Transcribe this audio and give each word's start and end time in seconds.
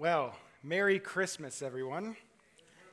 Well, 0.00 0.34
Merry 0.62 0.98
Christmas, 0.98 1.60
everyone. 1.60 2.16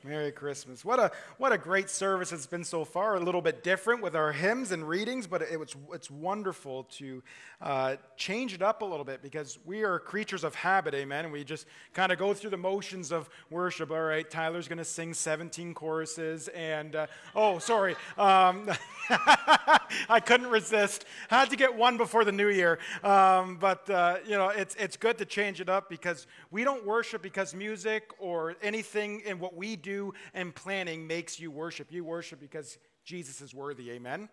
Merry 0.04 0.30
Christmas. 0.30 0.84
What 0.84 1.00
a, 1.00 1.10
what 1.38 1.52
a 1.52 1.56
great 1.56 1.88
service 1.88 2.32
it's 2.32 2.46
been 2.46 2.64
so 2.64 2.84
far. 2.84 3.16
A 3.16 3.20
little 3.20 3.40
bit 3.40 3.64
different 3.64 4.02
with 4.02 4.14
our 4.14 4.30
hymns 4.30 4.72
and 4.72 4.86
readings, 4.86 5.26
but 5.26 5.40
it 5.40 5.58
was, 5.58 5.74
it's 5.94 6.10
wonderful 6.10 6.84
to 6.98 7.22
uh, 7.62 7.96
change 8.18 8.52
it 8.52 8.60
up 8.60 8.82
a 8.82 8.84
little 8.84 9.06
bit 9.06 9.22
because 9.22 9.58
we 9.64 9.84
are 9.84 9.98
creatures 9.98 10.44
of 10.44 10.54
habit, 10.54 10.92
amen. 10.94 11.24
And 11.24 11.32
we 11.32 11.44
just 11.44 11.66
kind 11.94 12.12
of 12.12 12.18
go 12.18 12.34
through 12.34 12.50
the 12.50 12.58
motions 12.58 13.10
of 13.10 13.30
worship. 13.48 13.90
All 13.90 14.02
right, 14.02 14.28
Tyler's 14.28 14.68
going 14.68 14.76
to 14.76 14.84
sing 14.84 15.14
17 15.14 15.72
choruses. 15.72 16.48
And, 16.48 16.94
uh, 16.94 17.06
oh, 17.34 17.58
sorry. 17.58 17.96
Um, 18.18 18.70
I 20.08 20.20
couldn't 20.20 20.48
resist. 20.48 21.04
Had 21.28 21.50
to 21.50 21.56
get 21.56 21.74
one 21.74 21.96
before 21.96 22.24
the 22.24 22.32
new 22.32 22.48
year. 22.48 22.78
Um, 23.02 23.56
but, 23.56 23.88
uh, 23.90 24.18
you 24.26 24.36
know, 24.36 24.48
it's, 24.48 24.74
it's 24.76 24.96
good 24.96 25.18
to 25.18 25.24
change 25.24 25.60
it 25.60 25.68
up 25.68 25.88
because 25.88 26.26
we 26.50 26.64
don't 26.64 26.84
worship 26.86 27.22
because 27.22 27.54
music 27.54 28.10
or 28.18 28.56
anything 28.62 29.20
in 29.20 29.38
what 29.38 29.54
we 29.54 29.76
do 29.76 30.12
and 30.34 30.54
planning 30.54 31.06
makes 31.06 31.38
you 31.40 31.50
worship. 31.50 31.92
You 31.92 32.04
worship 32.04 32.40
because 32.40 32.78
Jesus 33.04 33.40
is 33.40 33.54
worthy, 33.54 33.90
amen. 33.90 34.28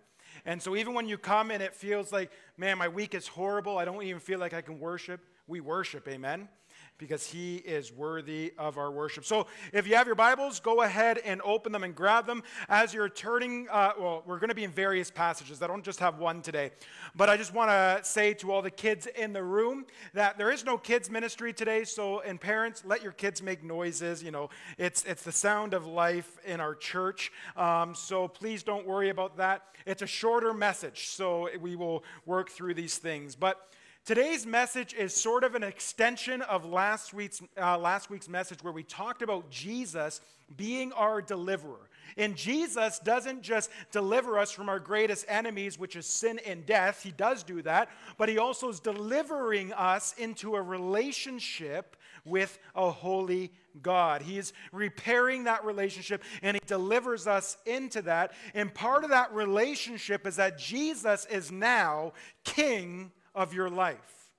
And 0.45 0.61
so 0.61 0.75
even 0.75 0.93
when 0.93 1.07
you 1.07 1.17
come 1.17 1.51
and 1.51 1.63
it 1.63 1.73
feels 1.73 2.11
like, 2.11 2.31
man, 2.57 2.77
my 2.77 2.87
week 2.87 3.13
is 3.13 3.27
horrible, 3.27 3.77
I 3.77 3.85
don't 3.85 4.03
even 4.03 4.19
feel 4.19 4.39
like 4.39 4.53
I 4.53 4.61
can 4.61 4.79
worship, 4.79 5.21
we 5.47 5.61
worship, 5.61 6.07
amen 6.07 6.49
because 6.97 7.25
he 7.25 7.57
is 7.57 7.91
worthy 7.91 8.53
of 8.57 8.77
our 8.77 8.91
worship. 8.91 9.25
So 9.25 9.47
if 9.73 9.87
you 9.87 9.95
have 9.95 10.05
your 10.05 10.15
Bibles, 10.15 10.59
go 10.59 10.81
ahead 10.81 11.17
and 11.19 11.41
open 11.43 11.71
them 11.71 11.83
and 11.83 11.93
grab 11.93 12.25
them. 12.25 12.43
As 12.69 12.93
you're 12.93 13.09
turning, 13.09 13.67
uh, 13.69 13.93
well, 13.99 14.23
we're 14.25 14.39
going 14.39 14.49
to 14.49 14.55
be 14.55 14.63
in 14.63 14.71
various 14.71 15.11
passages. 15.11 15.61
I 15.61 15.67
don't 15.67 15.83
just 15.83 15.99
have 15.99 16.19
one 16.19 16.41
today. 16.41 16.71
But 17.15 17.29
I 17.29 17.37
just 17.37 17.53
want 17.53 17.69
to 17.69 17.99
say 18.03 18.33
to 18.35 18.51
all 18.51 18.61
the 18.61 18.71
kids 18.71 19.07
in 19.07 19.33
the 19.33 19.43
room 19.43 19.85
that 20.13 20.37
there 20.37 20.51
is 20.51 20.63
no 20.63 20.77
kids 20.77 21.09
ministry 21.09 21.51
today. 21.51 21.83
So, 21.83 22.21
and 22.21 22.39
parents, 22.39 22.83
let 22.85 23.03
your 23.03 23.11
kids 23.11 23.41
make 23.41 23.63
noises. 23.63 24.23
You 24.23 24.31
know, 24.31 24.49
it's, 24.77 25.03
it's 25.03 25.23
the 25.23 25.31
sound 25.31 25.73
of 25.73 25.85
life 25.85 26.37
in 26.45 26.59
our 26.59 26.75
church. 26.75 27.31
Um, 27.57 27.93
so 27.93 28.27
please 28.27 28.63
don't 28.63 28.87
worry 28.87 29.09
about 29.09 29.37
that. 29.37 29.63
It's 29.85 30.01
a 30.01 30.07
shorter 30.07 30.53
message. 30.53 31.09
So 31.09 31.49
we 31.59 31.75
will 31.75 32.03
work 32.25 32.49
through 32.49 32.75
these 32.75 32.97
things. 32.97 33.35
But 33.35 33.69
Today's 34.05 34.45
message 34.45 34.93
is 34.93 35.15
sort 35.15 35.43
of 35.43 35.55
an 35.55 35.63
extension 35.63 36.43
of 36.43 36.63
last 36.63 37.11
week's, 37.11 37.41
uh, 37.59 37.75
last 37.75 38.11
week's 38.11 38.29
message 38.29 38.63
where 38.63 38.71
we 38.71 38.83
talked 38.83 39.23
about 39.23 39.49
Jesus 39.49 40.21
being 40.55 40.93
our 40.93 41.23
deliverer. 41.23 41.89
And 42.15 42.35
Jesus 42.35 42.99
doesn't 42.99 43.41
just 43.41 43.71
deliver 43.91 44.37
us 44.37 44.51
from 44.51 44.69
our 44.69 44.79
greatest 44.79 45.25
enemies, 45.27 45.79
which 45.79 45.95
is 45.95 46.05
sin 46.05 46.39
and 46.45 46.67
death. 46.67 47.01
He 47.01 47.09
does 47.13 47.41
do 47.41 47.63
that, 47.63 47.89
but 48.19 48.29
He 48.29 48.37
also 48.37 48.69
is 48.69 48.79
delivering 48.79 49.73
us 49.73 50.13
into 50.19 50.55
a 50.55 50.61
relationship 50.61 51.97
with 52.25 52.59
a 52.75 52.91
holy 52.91 53.51
God. 53.81 54.21
He 54.21 54.37
is 54.37 54.53
repairing 54.71 55.45
that 55.45 55.65
relationship 55.65 56.21
and 56.43 56.55
He 56.55 56.61
delivers 56.67 57.25
us 57.25 57.57
into 57.65 58.03
that. 58.03 58.33
And 58.53 58.71
part 58.71 59.03
of 59.03 59.09
that 59.09 59.33
relationship 59.33 60.27
is 60.27 60.35
that 60.35 60.59
Jesus 60.59 61.25
is 61.25 61.51
now 61.51 62.13
King 62.43 63.11
of 63.35 63.53
your 63.53 63.69
life. 63.69 64.31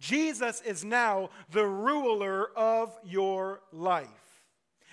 Jesus 0.00 0.60
is 0.62 0.84
now 0.84 1.30
the 1.50 1.66
ruler 1.66 2.50
of 2.56 2.96
your 3.04 3.60
life. 3.72 4.08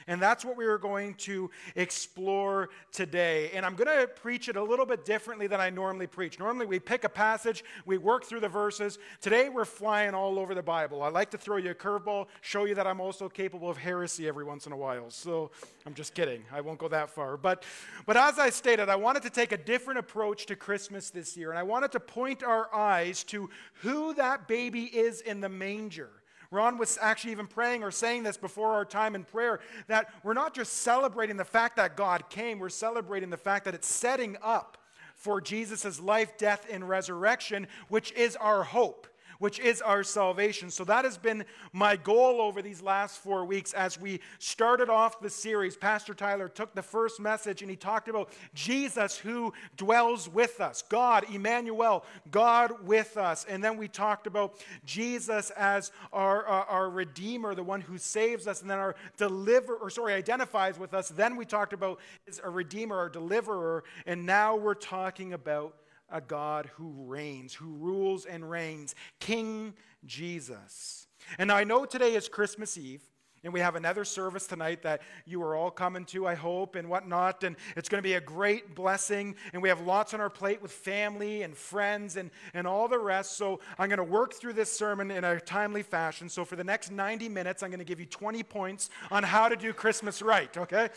And 0.07 0.21
that's 0.21 0.45
what 0.45 0.55
we 0.55 0.65
are 0.65 0.77
going 0.77 1.15
to 1.15 1.49
explore 1.75 2.69
today. 2.91 3.49
And 3.53 3.65
I'm 3.65 3.75
going 3.75 3.87
to 3.87 4.07
preach 4.07 4.49
it 4.49 4.55
a 4.55 4.63
little 4.63 4.85
bit 4.85 5.03
differently 5.03 5.47
than 5.47 5.59
I 5.59 5.71
normally 5.71 6.05
preach. 6.05 6.37
Normally, 6.37 6.67
we 6.67 6.79
pick 6.79 7.03
a 7.03 7.09
passage, 7.09 7.63
we 7.85 7.97
work 7.97 8.23
through 8.23 8.41
the 8.41 8.49
verses. 8.49 8.99
Today, 9.19 9.49
we're 9.49 9.65
flying 9.65 10.13
all 10.13 10.37
over 10.37 10.53
the 10.53 10.61
Bible. 10.61 11.01
I 11.01 11.09
like 11.09 11.31
to 11.31 11.37
throw 11.37 11.57
you 11.57 11.71
a 11.71 11.75
curveball, 11.75 12.27
show 12.41 12.65
you 12.65 12.75
that 12.75 12.85
I'm 12.85 13.01
also 13.01 13.27
capable 13.27 13.69
of 13.69 13.77
heresy 13.77 14.27
every 14.27 14.43
once 14.43 14.67
in 14.67 14.73
a 14.73 14.77
while. 14.77 15.09
So 15.09 15.49
I'm 15.85 15.95
just 15.95 16.13
kidding. 16.13 16.43
I 16.51 16.61
won't 16.61 16.77
go 16.77 16.87
that 16.89 17.09
far. 17.09 17.35
But, 17.37 17.63
but 18.05 18.15
as 18.15 18.37
I 18.37 18.51
stated, 18.51 18.89
I 18.89 18.95
wanted 18.95 19.23
to 19.23 19.31
take 19.31 19.51
a 19.51 19.57
different 19.57 19.99
approach 19.99 20.45
to 20.47 20.55
Christmas 20.55 21.09
this 21.09 21.35
year. 21.35 21.49
And 21.49 21.57
I 21.57 21.63
wanted 21.63 21.91
to 21.93 21.99
point 21.99 22.43
our 22.43 22.73
eyes 22.73 23.23
to 23.25 23.49
who 23.81 24.13
that 24.13 24.47
baby 24.47 24.83
is 24.83 25.21
in 25.21 25.41
the 25.41 25.49
manger. 25.49 26.09
Ron 26.55 26.77
was 26.77 26.97
actually 27.01 27.31
even 27.33 27.47
praying 27.47 27.83
or 27.83 27.91
saying 27.91 28.23
this 28.23 28.37
before 28.37 28.73
our 28.73 28.85
time 28.85 29.13
in 29.13 29.23
prayer 29.23 29.59
that 29.87 30.09
we're 30.23 30.33
not 30.33 30.53
just 30.53 30.73
celebrating 30.73 31.37
the 31.37 31.45
fact 31.45 31.75
that 31.75 31.95
God 31.95 32.29
came, 32.29 32.59
we're 32.59 32.69
celebrating 32.69 33.29
the 33.29 33.37
fact 33.37 33.65
that 33.65 33.75
it's 33.75 33.87
setting 33.87 34.37
up 34.41 34.77
for 35.15 35.41
Jesus' 35.41 35.99
life, 35.99 36.37
death, 36.37 36.65
and 36.71 36.87
resurrection, 36.87 37.67
which 37.89 38.11
is 38.13 38.35
our 38.35 38.63
hope 38.63 39.07
which 39.39 39.59
is 39.59 39.81
our 39.81 40.03
salvation. 40.03 40.69
So 40.69 40.83
that 40.85 41.05
has 41.05 41.17
been 41.17 41.45
my 41.73 41.95
goal 41.95 42.41
over 42.41 42.61
these 42.61 42.81
last 42.81 43.19
four 43.19 43.45
weeks 43.45 43.73
as 43.73 43.99
we 43.99 44.19
started 44.39 44.89
off 44.89 45.19
the 45.19 45.29
series. 45.29 45.75
Pastor 45.75 46.13
Tyler 46.13 46.49
took 46.49 46.73
the 46.75 46.81
first 46.81 47.19
message 47.19 47.61
and 47.61 47.69
he 47.69 47.77
talked 47.77 48.07
about 48.07 48.29
Jesus 48.53 49.17
who 49.17 49.53
dwells 49.77 50.29
with 50.29 50.61
us, 50.61 50.83
God, 50.83 51.25
Emmanuel, 51.33 52.05
God 52.31 52.85
with 52.85 53.17
us. 53.17 53.45
And 53.47 53.63
then 53.63 53.77
we 53.77 53.87
talked 53.87 54.27
about 54.27 54.55
Jesus 54.85 55.51
as 55.51 55.91
our, 56.13 56.47
uh, 56.47 56.65
our 56.67 56.89
Redeemer, 56.89 57.55
the 57.55 57.63
one 57.63 57.81
who 57.81 57.97
saves 57.97 58.47
us, 58.47 58.61
and 58.61 58.69
then 58.69 58.77
our 58.77 58.95
deliverer, 59.17 59.77
or 59.77 59.89
sorry, 59.89 60.13
identifies 60.13 60.79
with 60.79 60.93
us. 60.93 61.09
Then 61.09 61.35
we 61.35 61.45
talked 61.45 61.73
about 61.73 61.99
is 62.27 62.41
a 62.43 62.49
Redeemer, 62.49 62.97
our 62.97 63.09
deliverer. 63.09 63.83
And 64.05 64.25
now 64.25 64.55
we're 64.55 64.73
talking 64.73 65.33
about 65.33 65.75
a 66.09 66.21
God 66.21 66.69
who 66.75 66.93
reigns, 67.05 67.53
who 67.53 67.73
rules 67.73 68.25
and 68.25 68.49
reigns, 68.49 68.95
King 69.19 69.73
Jesus. 70.05 71.07
And 71.37 71.51
I 71.51 71.63
know 71.63 71.85
today 71.85 72.15
is 72.15 72.29
Christmas 72.29 72.77
Eve. 72.77 73.01
And 73.45 73.53
we 73.53 73.59
have 73.59 73.75
another 73.75 74.03
service 74.05 74.47
tonight 74.47 74.81
that 74.81 75.03
you 75.23 75.39
are 75.43 75.55
all 75.55 75.69
coming 75.69 76.03
to, 76.05 76.25
I 76.25 76.33
hope, 76.33 76.73
and 76.73 76.89
whatnot. 76.89 77.43
And 77.43 77.55
it's 77.77 77.87
going 77.87 77.99
to 77.99 78.03
be 78.03 78.15
a 78.15 78.21
great 78.21 78.73
blessing. 78.73 79.35
And 79.53 79.61
we 79.61 79.69
have 79.69 79.81
lots 79.81 80.15
on 80.15 80.19
our 80.19 80.31
plate 80.31 80.63
with 80.63 80.71
family 80.71 81.43
and 81.43 81.55
friends 81.55 82.15
and, 82.15 82.31
and 82.55 82.65
all 82.65 82.87
the 82.87 82.97
rest. 82.97 83.37
So 83.37 83.59
I'm 83.77 83.87
going 83.87 83.99
to 83.99 84.03
work 84.03 84.33
through 84.33 84.53
this 84.53 84.71
sermon 84.71 85.11
in 85.11 85.23
a 85.23 85.39
timely 85.39 85.83
fashion. 85.83 86.27
So 86.27 86.43
for 86.43 86.55
the 86.55 86.63
next 86.63 86.91
90 86.91 87.29
minutes, 87.29 87.61
I'm 87.61 87.69
going 87.69 87.77
to 87.77 87.85
give 87.85 87.99
you 87.99 88.07
20 88.07 88.41
points 88.41 88.89
on 89.11 89.21
how 89.21 89.47
to 89.47 89.55
do 89.55 89.73
Christmas 89.73 90.23
right, 90.23 90.55
okay? 90.57 90.89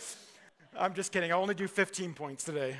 I'm 0.76 0.94
just 0.94 1.12
kidding. 1.12 1.32
I'll 1.32 1.40
only 1.40 1.54
do 1.54 1.68
15 1.68 2.14
points 2.14 2.44
today. 2.44 2.76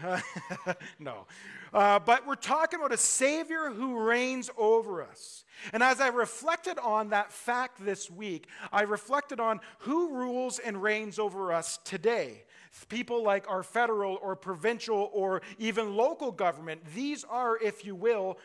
no. 0.99 1.27
Uh, 1.73 1.99
but 1.99 2.27
we're 2.27 2.35
talking 2.35 2.79
about 2.79 2.93
a 2.93 2.97
Savior 2.99 3.71
who 3.71 4.01
reigns 4.01 4.51
over 4.57 5.03
us. 5.03 5.45
And 5.73 5.83
as 5.83 6.01
I 6.01 6.09
reflected 6.09 6.79
on 6.79 7.11
that 7.11 7.33
fact 7.33 7.85
this 7.85 8.11
week, 8.11 8.47
I 8.73 8.83
reflected 8.83 9.41
on 9.41 9.61
who 9.81 10.15
rules 10.15 10.59
and 10.59 10.83
reigns 10.83 11.19
over 11.19 11.53
us 11.53 11.79
today. 11.85 12.45
People 12.89 13.25
like 13.25 13.51
our 13.51 13.63
federal 13.63 14.19
or 14.23 14.37
provincial 14.37 15.11
or 15.13 15.43
even 15.59 15.97
local 15.97 16.31
government, 16.31 16.83
these 16.95 17.25
are, 17.25 17.59
if 17.59 17.85
you 17.85 17.95
will, 17.95 18.39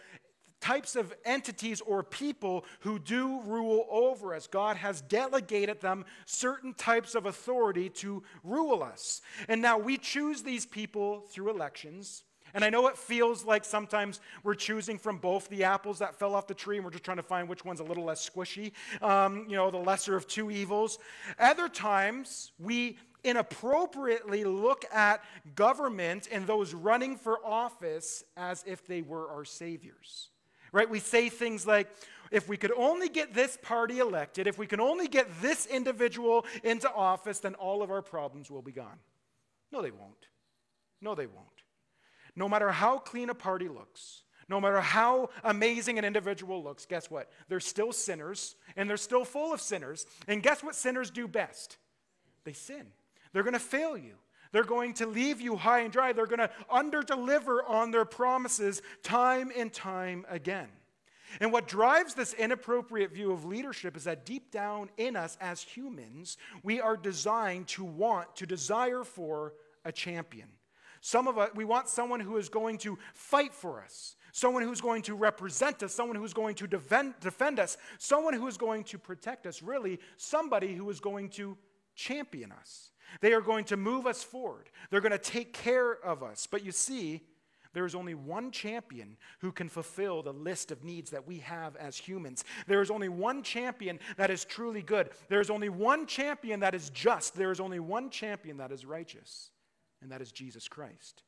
types 0.64 0.96
of 0.96 1.14
entities 1.26 1.82
or 1.82 2.04
people 2.04 2.64
who 2.80 2.98
do 2.98 3.42
rule 3.42 3.86
over 3.90 4.34
us. 4.34 4.48
God 4.48 4.78
has 4.78 5.02
delegated 5.02 5.82
them 5.82 6.06
certain 6.26 6.74
types 6.74 7.16
of 7.16 7.26
authority 7.26 7.90
to 7.90 8.24
rule 8.46 8.82
us. 8.82 9.22
And 9.50 9.62
now 9.62 9.78
we 9.78 9.98
choose 9.98 10.42
these 10.42 10.66
people 10.66 11.20
through 11.30 11.50
elections. 11.50 12.24
And 12.54 12.64
I 12.64 12.70
know 12.70 12.88
it 12.88 12.98
feels 12.98 13.44
like 13.44 13.66
sometimes 13.66 14.22
we're 14.44 14.56
choosing 14.56 14.98
from 14.98 15.18
both 15.18 15.50
the 15.50 15.66
apples 15.66 16.00
that 16.00 16.16
fell 16.16 16.34
off 16.34 16.48
the 16.48 16.54
tree 16.54 16.78
and 16.78 16.86
we're 16.86 16.92
just 16.92 17.04
trying 17.04 17.18
to 17.18 17.24
find 17.24 17.50
which 17.50 17.66
one's 17.66 17.82
a 17.82 17.84
little 17.84 18.06
less 18.06 18.30
squishy, 18.30 18.72
um, 19.02 19.46
you 19.50 19.58
know, 19.58 19.70
the 19.70 19.78
lesser 19.78 20.16
of 20.16 20.28
two 20.28 20.50
evils. 20.50 20.98
Other 21.40 21.68
times 21.68 22.54
we 22.58 22.98
inappropriately 23.26 24.46
look 24.46 24.86
at 24.94 25.26
government 25.56 26.30
and 26.32 26.48
those 26.48 26.74
running 26.74 27.18
for 27.18 27.46
office 27.46 28.24
as 28.38 28.64
if 28.66 28.86
they 28.88 29.02
were 29.02 29.30
our 29.30 29.44
saviors. 29.44 30.30
Right? 30.74 30.90
We 30.90 31.00
say 31.00 31.30
things 31.30 31.66
like, 31.66 31.88
if 32.32 32.50
we 32.50 32.58
could 32.58 32.74
only 32.76 33.08
get 33.08 33.34
this 33.34 33.58
party 33.62 34.00
elected, 34.00 34.48
if 34.48 34.58
we 34.58 34.68
can 34.68 34.82
only 34.82 35.08
get 35.08 35.30
this 35.42 35.68
individual 35.68 36.46
into 36.64 36.92
office, 36.92 37.40
then 37.40 37.54
all 37.54 37.84
of 37.84 37.92
our 37.92 38.02
problems 38.02 38.50
will 38.50 38.64
be 38.64 38.72
gone. 38.72 38.98
No, 39.72 39.82
they 39.82 39.92
won't. 39.92 40.28
No, 41.00 41.16
they 41.16 41.28
won't. 41.28 41.48
No 42.36 42.50
matter 42.50 42.72
how 42.72 42.98
clean 42.98 43.30
a 43.30 43.36
party 43.36 43.68
looks, 43.68 44.24
no 44.50 44.60
matter 44.60 44.82
how 44.82 45.30
amazing 45.44 46.00
an 46.00 46.06
individual 46.06 46.64
looks, 46.64 46.86
guess 46.88 47.10
what? 47.10 47.30
They're 47.50 47.60
still 47.60 47.92
sinners 47.92 48.56
and 48.76 48.90
they're 48.90 48.98
still 48.98 49.26
full 49.26 49.54
of 49.54 49.62
sinners. 49.62 50.08
And 50.28 50.42
guess 50.42 50.64
what 50.64 50.76
sinners 50.76 51.12
do 51.12 51.28
best? 51.28 51.78
They 52.46 52.54
sin. 52.54 52.88
They're 53.32 53.44
going 53.44 53.54
to 53.54 53.60
fail 53.60 53.96
you. 53.96 54.16
They're 54.54 54.64
going 54.64 54.94
to 54.96 55.08
leave 55.08 55.42
you 55.42 55.58
high 55.58 55.80
and 55.80 55.92
dry. 55.92 56.14
They're 56.14 56.28
going 56.28 56.40
to 56.40 56.52
underdeliver 56.72 57.68
on 57.68 57.92
their 57.92 58.06
promises 58.06 58.82
time 59.02 59.52
and 59.58 59.74
time 59.74 60.26
again. 60.30 60.70
And 61.42 61.52
what 61.52 61.68
drives 61.68 62.14
this 62.14 62.34
inappropriate 62.34 63.12
view 63.12 63.32
of 63.32 63.46
leadership 63.46 63.98
is 63.98 64.04
that 64.04 64.26
deep 64.26 64.52
down 64.52 64.92
in 64.98 65.16
us 65.16 65.38
as 65.42 65.62
humans, 65.62 66.38
we 66.62 66.80
are 66.80 66.96
designed 66.96 67.68
to 67.70 67.84
want, 67.84 68.36
to 68.36 68.46
desire 68.46 69.04
for 69.04 69.54
a 69.84 69.92
champion. 69.92 70.48
Some 71.02 71.28
of 71.28 71.38
us, 71.38 71.50
we 71.56 71.66
want 71.66 71.90
someone 71.90 72.20
who 72.20 72.38
is 72.38 72.48
going 72.48 72.78
to 72.80 72.98
fight 73.14 73.54
for 73.54 73.82
us, 73.82 74.16
someone 74.32 74.62
who's 74.62 74.80
going 74.80 75.02
to 75.02 75.16
represent 75.16 75.82
us, 75.82 75.94
someone 75.94 76.16
who's 76.16 76.34
going 76.34 76.56
to 76.56 76.68
defend, 76.68 77.16
defend 77.20 77.60
us, 77.60 77.76
someone 77.98 78.36
who 78.36 78.48
is 78.48 78.58
going 78.58 78.84
to 78.86 79.00
protect 79.00 79.48
us, 79.48 79.64
really, 79.64 80.00
somebody 80.18 80.76
who 80.76 80.90
is 80.92 81.00
going 81.00 81.30
to 81.30 81.58
champion 81.96 82.52
us. 82.52 82.92
They 83.22 83.34
are 83.34 83.42
going 83.42 83.66
to 83.66 83.78
move 83.78 84.08
us 84.08 84.24
forward, 84.24 84.70
they're 84.90 85.02
going 85.02 85.12
to 85.12 85.18
take 85.18 85.54
care 85.54 85.94
of 85.94 86.24
us. 86.24 86.48
But 86.50 86.64
you 86.66 86.72
see, 86.72 87.22
there 87.74 87.86
is 87.86 87.96
only 87.96 88.14
one 88.14 88.52
champion 88.52 89.18
who 89.40 89.52
can 89.52 89.68
fulfill 89.68 90.22
the 90.22 90.32
list 90.32 90.72
of 90.72 90.84
needs 90.84 91.10
that 91.10 91.28
we 91.28 91.40
have 91.40 91.76
as 91.76 91.98
humans. 91.98 92.44
There 92.68 92.82
is 92.82 92.92
only 92.92 93.10
one 93.10 93.42
champion 93.42 94.00
that 94.16 94.30
is 94.30 94.46
truly 94.46 94.84
good. 94.84 95.10
There 95.28 95.42
is 95.42 95.50
only 95.50 95.70
one 95.70 96.06
champion 96.06 96.60
that 96.60 96.76
is 96.76 96.92
just. 96.92 97.36
There 97.36 97.52
is 97.52 97.60
only 97.60 97.80
one 97.80 98.12
champion 98.12 98.58
that 98.58 98.72
is 98.72 98.86
righteous, 98.86 99.50
and 100.02 100.12
that 100.12 100.22
is 100.22 100.32
Jesus 100.32 100.68
Christ. 100.68 101.24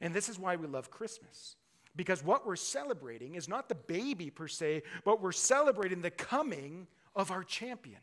And 0.00 0.12
this 0.12 0.28
is 0.28 0.38
why 0.38 0.56
we 0.56 0.66
love 0.66 0.90
Christmas. 0.90 1.56
Because 1.94 2.22
what 2.22 2.46
we're 2.46 2.56
celebrating 2.56 3.36
is 3.36 3.48
not 3.48 3.68
the 3.68 3.74
baby 3.74 4.28
per 4.28 4.48
se, 4.48 4.82
but 5.04 5.22
we're 5.22 5.32
celebrating 5.32 6.02
the 6.02 6.10
coming 6.10 6.88
of 7.14 7.30
our 7.30 7.42
champion. 7.42 8.00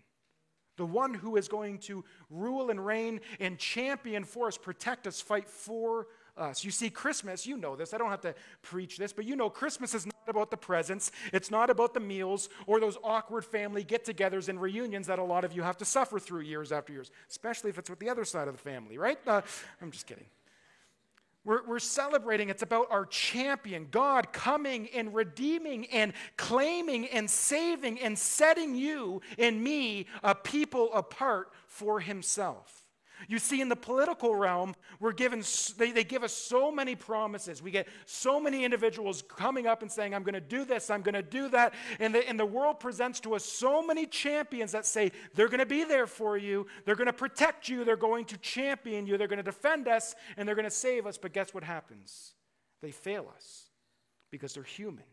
The 0.77 0.85
one 0.85 1.13
who 1.13 1.35
is 1.37 1.47
going 1.47 1.79
to 1.79 2.03
rule 2.29 2.69
and 2.69 2.83
reign 2.83 3.21
and 3.39 3.57
champion 3.57 4.23
for 4.23 4.47
us, 4.47 4.57
protect 4.57 5.07
us, 5.07 5.21
fight 5.21 5.47
for 5.47 6.07
us. 6.37 6.63
You 6.63 6.71
see, 6.71 6.89
Christmas, 6.89 7.45
you 7.45 7.57
know 7.57 7.75
this, 7.75 7.93
I 7.93 7.97
don't 7.97 8.09
have 8.09 8.21
to 8.21 8.33
preach 8.61 8.97
this, 8.97 9.13
but 9.13 9.25
you 9.25 9.35
know, 9.35 9.49
Christmas 9.49 9.93
is 9.93 10.05
not 10.05 10.15
about 10.27 10.49
the 10.49 10.57
presents, 10.57 11.11
it's 11.31 11.51
not 11.51 11.69
about 11.69 11.93
the 11.93 11.99
meals 11.99 12.49
or 12.65 12.79
those 12.79 12.97
awkward 13.03 13.45
family 13.45 13.83
get 13.83 14.05
togethers 14.05 14.49
and 14.49 14.59
reunions 14.59 15.07
that 15.07 15.19
a 15.19 15.23
lot 15.23 15.45
of 15.45 15.53
you 15.53 15.61
have 15.61 15.77
to 15.77 15.85
suffer 15.85 16.19
through 16.19 16.41
years 16.41 16.71
after 16.71 16.93
years, 16.93 17.11
especially 17.29 17.69
if 17.69 17.77
it's 17.77 17.89
with 17.89 17.99
the 17.99 18.09
other 18.09 18.25
side 18.25 18.47
of 18.47 18.55
the 18.55 18.61
family, 18.61 18.97
right? 18.97 19.19
Uh, 19.27 19.41
I'm 19.81 19.91
just 19.91 20.07
kidding. 20.07 20.25
We're, 21.45 21.65
we're, 21.65 21.79
celebrating. 21.79 22.49
It's 22.49 22.61
about 22.61 22.87
our 22.89 23.05
champion, 23.05 23.87
God 23.91 24.31
coming 24.31 24.87
and 24.93 25.13
redeeming 25.13 25.87
and 25.87 26.13
claiming 26.37 27.07
and 27.07 27.29
saving 27.29 27.99
and 27.99 28.17
setting 28.17 28.75
you 28.75 29.21
and 29.37 29.61
me, 29.61 30.07
a 30.23 30.35
people 30.35 30.93
apart 30.93 31.51
for 31.67 31.99
Himself. 31.99 32.82
You 33.27 33.39
see, 33.39 33.61
in 33.61 33.69
the 33.69 33.75
political 33.75 34.35
realm, 34.35 34.75
we're 34.99 35.13
given, 35.13 35.43
they, 35.77 35.91
they 35.91 36.03
give 36.03 36.23
us 36.23 36.33
so 36.33 36.71
many 36.71 36.95
promises. 36.95 37.61
We 37.61 37.71
get 37.71 37.87
so 38.05 38.39
many 38.39 38.63
individuals 38.65 39.23
coming 39.27 39.67
up 39.67 39.81
and 39.81 39.91
saying, 39.91 40.13
I'm 40.13 40.23
going 40.23 40.33
to 40.33 40.41
do 40.41 40.65
this, 40.65 40.89
I'm 40.89 41.01
going 41.01 41.15
to 41.15 41.21
do 41.21 41.49
that. 41.49 41.73
And 41.99 42.13
the, 42.13 42.27
and 42.27 42.39
the 42.39 42.45
world 42.45 42.79
presents 42.79 43.19
to 43.21 43.35
us 43.35 43.45
so 43.45 43.85
many 43.85 44.05
champions 44.05 44.71
that 44.71 44.85
say, 44.85 45.11
they're 45.35 45.49
going 45.49 45.59
to 45.59 45.65
be 45.65 45.83
there 45.83 46.07
for 46.07 46.37
you, 46.37 46.67
they're 46.85 46.95
going 46.95 47.07
to 47.07 47.13
protect 47.13 47.69
you, 47.69 47.83
they're 47.83 47.95
going 47.95 48.25
to 48.25 48.37
champion 48.37 49.05
you, 49.07 49.17
they're 49.17 49.27
going 49.27 49.37
to 49.37 49.43
defend 49.43 49.87
us, 49.87 50.15
and 50.37 50.47
they're 50.47 50.55
going 50.55 50.63
to 50.63 50.71
save 50.71 51.05
us. 51.05 51.17
But 51.17 51.33
guess 51.33 51.53
what 51.53 51.63
happens? 51.63 52.33
They 52.81 52.91
fail 52.91 53.31
us 53.35 53.69
because 54.31 54.53
they're 54.53 54.63
human. 54.63 55.05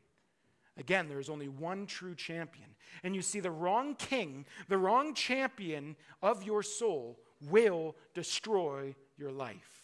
Again, 0.77 1.09
there 1.09 1.21
is 1.21 1.29
only 1.29 1.49
one 1.49 1.87
true 1.87 2.15
champion. 2.15 2.69
And 3.05 3.15
you 3.15 3.23
see, 3.23 3.41
the 3.41 3.51
wrong 3.51 3.95
king, 3.95 4.47
the 4.69 4.79
wrong 4.79 5.15
champion 5.15 5.97
of 6.23 6.43
your 6.43 6.63
soul 6.63 7.19
will 7.49 7.97
destroy 8.15 8.95
your 9.17 9.31
life. 9.33 9.81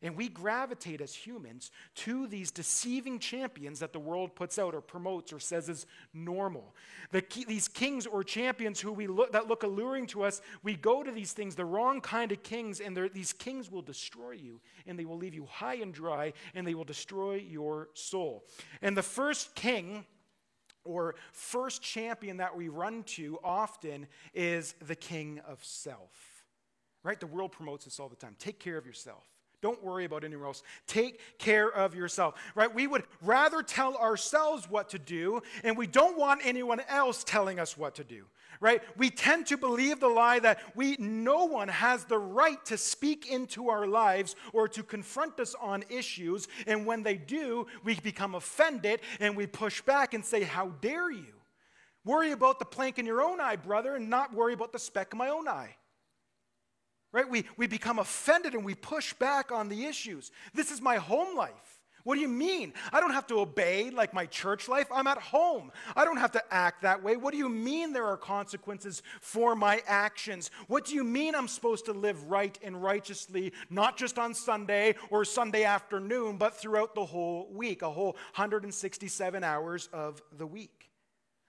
And 0.00 0.16
we 0.16 0.28
gravitate 0.28 1.00
as 1.00 1.12
humans 1.14 1.72
to 1.96 2.28
these 2.28 2.50
deceiving 2.50 3.18
champions 3.18 3.80
that 3.80 3.92
the 3.92 3.98
world 3.98 4.36
puts 4.36 4.58
out 4.58 4.74
or 4.74 4.80
promotes 4.80 5.32
or 5.32 5.40
says 5.40 5.68
is 5.68 5.86
normal. 6.14 6.74
The, 7.10 7.24
these 7.48 7.66
kings 7.66 8.06
or 8.06 8.22
champions 8.22 8.80
who 8.80 8.92
we 8.92 9.08
look, 9.08 9.32
that 9.32 9.48
look 9.48 9.64
alluring 9.64 10.06
to 10.08 10.22
us, 10.22 10.40
we 10.62 10.76
go 10.76 11.02
to 11.02 11.10
these 11.10 11.32
things, 11.32 11.56
the 11.56 11.64
wrong 11.64 12.00
kind 12.00 12.30
of 12.30 12.42
kings, 12.42 12.80
and 12.80 12.96
these 13.12 13.32
kings 13.32 13.70
will 13.70 13.82
destroy 13.82 14.32
you, 14.32 14.60
and 14.86 14.98
they 14.98 15.04
will 15.04 15.18
leave 15.18 15.34
you 15.34 15.46
high 15.46 15.76
and 15.76 15.92
dry, 15.92 16.32
and 16.54 16.66
they 16.66 16.74
will 16.74 16.84
destroy 16.84 17.34
your 17.34 17.88
soul. 17.94 18.44
And 18.82 18.96
the 18.96 19.02
first 19.02 19.54
king 19.56 20.06
or 20.84 21.16
first 21.32 21.82
champion 21.82 22.36
that 22.36 22.56
we 22.56 22.68
run 22.68 23.02
to 23.02 23.38
often 23.42 24.06
is 24.32 24.74
the 24.80 24.96
king 24.96 25.40
of 25.46 25.62
self. 25.64 26.37
Right? 27.02 27.18
The 27.18 27.26
world 27.26 27.52
promotes 27.52 27.84
this 27.84 28.00
all 28.00 28.08
the 28.08 28.16
time. 28.16 28.36
Take 28.38 28.58
care 28.58 28.76
of 28.76 28.86
yourself. 28.86 29.24
Don't 29.60 29.82
worry 29.82 30.04
about 30.04 30.22
anyone 30.22 30.46
else. 30.46 30.62
Take 30.86 31.38
care 31.38 31.68
of 31.68 31.94
yourself. 31.94 32.34
Right? 32.54 32.72
We 32.72 32.86
would 32.86 33.04
rather 33.22 33.62
tell 33.62 33.96
ourselves 33.96 34.70
what 34.70 34.90
to 34.90 34.98
do, 34.98 35.42
and 35.64 35.76
we 35.76 35.86
don't 35.86 36.16
want 36.16 36.42
anyone 36.44 36.80
else 36.88 37.24
telling 37.24 37.58
us 37.58 37.76
what 37.76 37.96
to 37.96 38.04
do. 38.04 38.26
Right? 38.60 38.82
We 38.96 39.10
tend 39.10 39.46
to 39.48 39.56
believe 39.56 40.00
the 40.00 40.08
lie 40.08 40.40
that 40.40 40.60
we 40.74 40.96
no 40.98 41.44
one 41.44 41.68
has 41.68 42.04
the 42.04 42.18
right 42.18 42.64
to 42.66 42.76
speak 42.76 43.30
into 43.30 43.68
our 43.68 43.86
lives 43.86 44.34
or 44.52 44.66
to 44.68 44.82
confront 44.82 45.38
us 45.38 45.54
on 45.60 45.84
issues, 45.88 46.48
and 46.66 46.84
when 46.84 47.02
they 47.02 47.16
do, 47.16 47.66
we 47.84 47.94
become 47.94 48.34
offended 48.34 49.00
and 49.20 49.36
we 49.36 49.46
push 49.46 49.80
back 49.82 50.14
and 50.14 50.24
say, 50.24 50.42
"How 50.42 50.68
dare 50.80 51.10
you?" 51.10 51.34
Worry 52.04 52.32
about 52.32 52.58
the 52.58 52.64
plank 52.64 52.98
in 52.98 53.06
your 53.06 53.22
own 53.22 53.40
eye, 53.40 53.56
brother, 53.56 53.94
and 53.94 54.08
not 54.08 54.32
worry 54.32 54.54
about 54.54 54.72
the 54.72 54.78
speck 54.78 55.12
in 55.12 55.18
my 55.18 55.28
own 55.28 55.46
eye. 55.46 55.76
Right? 57.12 57.28
We, 57.28 57.44
we 57.56 57.66
become 57.66 57.98
offended 57.98 58.54
and 58.54 58.64
we 58.64 58.74
push 58.74 59.14
back 59.14 59.50
on 59.50 59.68
the 59.68 59.86
issues. 59.86 60.30
This 60.52 60.70
is 60.70 60.80
my 60.80 60.96
home 60.96 61.36
life. 61.36 61.78
What 62.04 62.14
do 62.14 62.20
you 62.22 62.28
mean? 62.28 62.72
I 62.90 63.00
don't 63.00 63.12
have 63.12 63.26
to 63.26 63.40
obey 63.40 63.90
like 63.90 64.14
my 64.14 64.24
church 64.24 64.66
life. 64.66 64.86
I'm 64.90 65.06
at 65.06 65.18
home. 65.18 65.70
I 65.94 66.06
don't 66.06 66.16
have 66.16 66.32
to 66.32 66.42
act 66.50 66.80
that 66.80 67.02
way. 67.02 67.16
What 67.16 67.32
do 67.32 67.38
you 67.38 67.50
mean 67.50 67.92
there 67.92 68.06
are 68.06 68.16
consequences 68.16 69.02
for 69.20 69.54
my 69.54 69.82
actions? 69.86 70.50
What 70.68 70.86
do 70.86 70.94
you 70.94 71.04
mean 71.04 71.34
I'm 71.34 71.48
supposed 71.48 71.84
to 71.84 71.92
live 71.92 72.24
right 72.24 72.58
and 72.62 72.82
righteously, 72.82 73.52
not 73.68 73.98
just 73.98 74.18
on 74.18 74.32
Sunday 74.32 74.94
or 75.10 75.24
Sunday 75.24 75.64
afternoon, 75.64 76.38
but 76.38 76.56
throughout 76.56 76.94
the 76.94 77.04
whole 77.04 77.50
week, 77.52 77.82
a 77.82 77.90
whole 77.90 78.12
167 78.36 79.44
hours 79.44 79.88
of 79.92 80.22
the 80.36 80.46
week? 80.46 80.88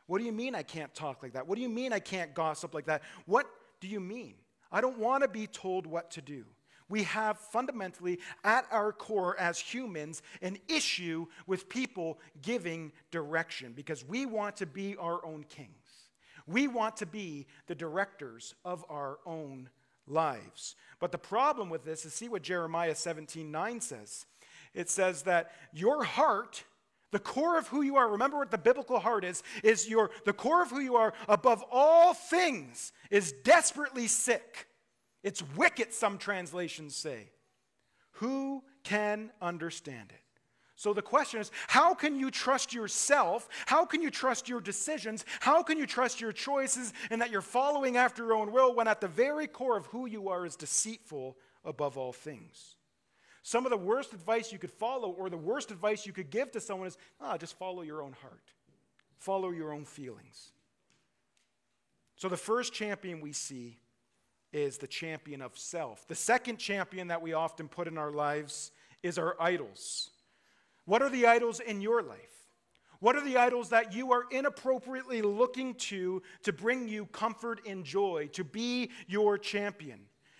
What 0.07 0.19
do 0.19 0.25
you 0.25 0.33
mean 0.33 0.55
I 0.55 0.63
can't 0.63 0.93
talk 0.93 1.23
like 1.23 1.33
that? 1.33 1.47
What 1.47 1.55
do 1.55 1.61
you 1.61 1.69
mean 1.69 1.93
I 1.93 1.99
can't 1.99 2.33
gossip 2.33 2.73
like 2.73 2.87
that? 2.87 3.03
What 3.25 3.45
do 3.79 3.87
you 3.87 3.99
mean? 3.99 4.33
I 4.71 4.81
don't 4.81 4.99
want 4.99 5.23
to 5.23 5.29
be 5.29 5.47
told 5.47 5.87
what 5.87 6.11
to 6.11 6.21
do. 6.21 6.45
We 6.89 7.03
have 7.03 7.37
fundamentally, 7.37 8.19
at 8.43 8.65
our 8.71 8.91
core 8.91 9.39
as 9.39 9.59
humans, 9.59 10.23
an 10.41 10.57
issue 10.67 11.27
with 11.45 11.69
people 11.69 12.19
giving 12.41 12.91
direction 13.11 13.73
because 13.73 14.03
we 14.03 14.25
want 14.25 14.57
to 14.57 14.65
be 14.65 14.95
our 14.97 15.23
own 15.23 15.43
kings. 15.43 15.69
We 16.47 16.67
want 16.67 16.97
to 16.97 17.05
be 17.05 17.45
the 17.67 17.75
directors 17.75 18.55
of 18.65 18.83
our 18.89 19.19
own 19.25 19.69
lives. 20.07 20.75
But 20.99 21.11
the 21.11 21.19
problem 21.19 21.69
with 21.69 21.85
this 21.85 22.05
is 22.05 22.13
see 22.13 22.27
what 22.27 22.41
Jeremiah 22.41 22.95
17 22.95 23.51
9 23.51 23.81
says. 23.81 24.25
It 24.73 24.89
says 24.89 25.23
that 25.23 25.51
your 25.73 26.03
heart 26.03 26.63
the 27.11 27.19
core 27.19 27.57
of 27.57 27.67
who 27.67 27.81
you 27.81 27.95
are, 27.95 28.09
remember 28.09 28.37
what 28.37 28.51
the 28.51 28.57
biblical 28.57 28.99
heart 28.99 29.23
is, 29.23 29.43
is 29.63 29.87
your 29.87 30.11
the 30.25 30.33
core 30.33 30.61
of 30.61 30.69
who 30.69 30.79
you 30.79 30.95
are 30.95 31.13
above 31.27 31.63
all 31.71 32.13
things 32.13 32.91
is 33.09 33.31
desperately 33.43 34.07
sick. 34.07 34.67
It's 35.23 35.43
wicked, 35.55 35.93
some 35.93 36.17
translations 36.17 36.95
say. 36.95 37.31
Who 38.13 38.63
can 38.83 39.31
understand 39.41 40.11
it? 40.11 40.21
So 40.75 40.93
the 40.93 41.01
question 41.01 41.41
is 41.41 41.51
how 41.67 41.93
can 41.93 42.17
you 42.17 42.31
trust 42.31 42.73
yourself? 42.73 43.49
How 43.65 43.83
can 43.83 44.01
you 44.01 44.09
trust 44.09 44.47
your 44.47 44.61
decisions? 44.61 45.25
How 45.41 45.61
can 45.61 45.77
you 45.77 45.85
trust 45.85 46.21
your 46.21 46.31
choices 46.31 46.93
and 47.09 47.21
that 47.21 47.31
you're 47.31 47.41
following 47.41 47.97
after 47.97 48.23
your 48.23 48.33
own 48.33 48.53
will 48.53 48.73
when 48.73 48.87
at 48.87 49.01
the 49.01 49.07
very 49.09 49.45
core 49.45 49.75
of 49.75 49.87
who 49.87 50.05
you 50.05 50.29
are 50.29 50.45
is 50.45 50.55
deceitful 50.55 51.37
above 51.65 51.97
all 51.97 52.13
things? 52.13 52.77
Some 53.43 53.65
of 53.65 53.71
the 53.71 53.77
worst 53.77 54.13
advice 54.13 54.51
you 54.51 54.59
could 54.59 54.71
follow, 54.71 55.09
or 55.09 55.29
the 55.29 55.37
worst 55.37 55.71
advice 55.71 56.05
you 56.05 56.13
could 56.13 56.29
give 56.29 56.51
to 56.51 56.59
someone, 56.59 56.87
is 56.87 56.97
ah, 57.21 57.37
just 57.37 57.57
follow 57.57 57.81
your 57.81 58.01
own 58.01 58.13
heart, 58.21 58.53
follow 59.17 59.49
your 59.49 59.73
own 59.73 59.85
feelings. 59.85 60.51
So, 62.15 62.27
the 62.27 62.37
first 62.37 62.73
champion 62.73 63.21
we 63.21 63.31
see 63.31 63.77
is 64.51 64.77
the 64.77 64.87
champion 64.87 65.41
of 65.41 65.57
self. 65.57 66.07
The 66.07 66.15
second 66.15 66.57
champion 66.57 67.07
that 67.07 67.21
we 67.21 67.33
often 67.33 67.67
put 67.67 67.87
in 67.87 67.97
our 67.97 68.11
lives 68.11 68.71
is 69.03 69.17
our 69.17 69.35
idols. 69.39 70.09
What 70.85 71.01
are 71.01 71.09
the 71.09 71.27
idols 71.27 71.59
in 71.59 71.81
your 71.81 72.01
life? 72.01 72.39
What 72.99 73.15
are 73.15 73.23
the 73.23 73.37
idols 73.37 73.69
that 73.69 73.93
you 73.93 74.11
are 74.11 74.25
inappropriately 74.31 75.21
looking 75.21 75.75
to 75.75 76.21
to 76.43 76.51
bring 76.51 76.87
you 76.89 77.05
comfort 77.05 77.61
and 77.65 77.85
joy, 77.85 78.29
to 78.33 78.43
be 78.43 78.91
your 79.07 79.37
champion? 79.37 79.99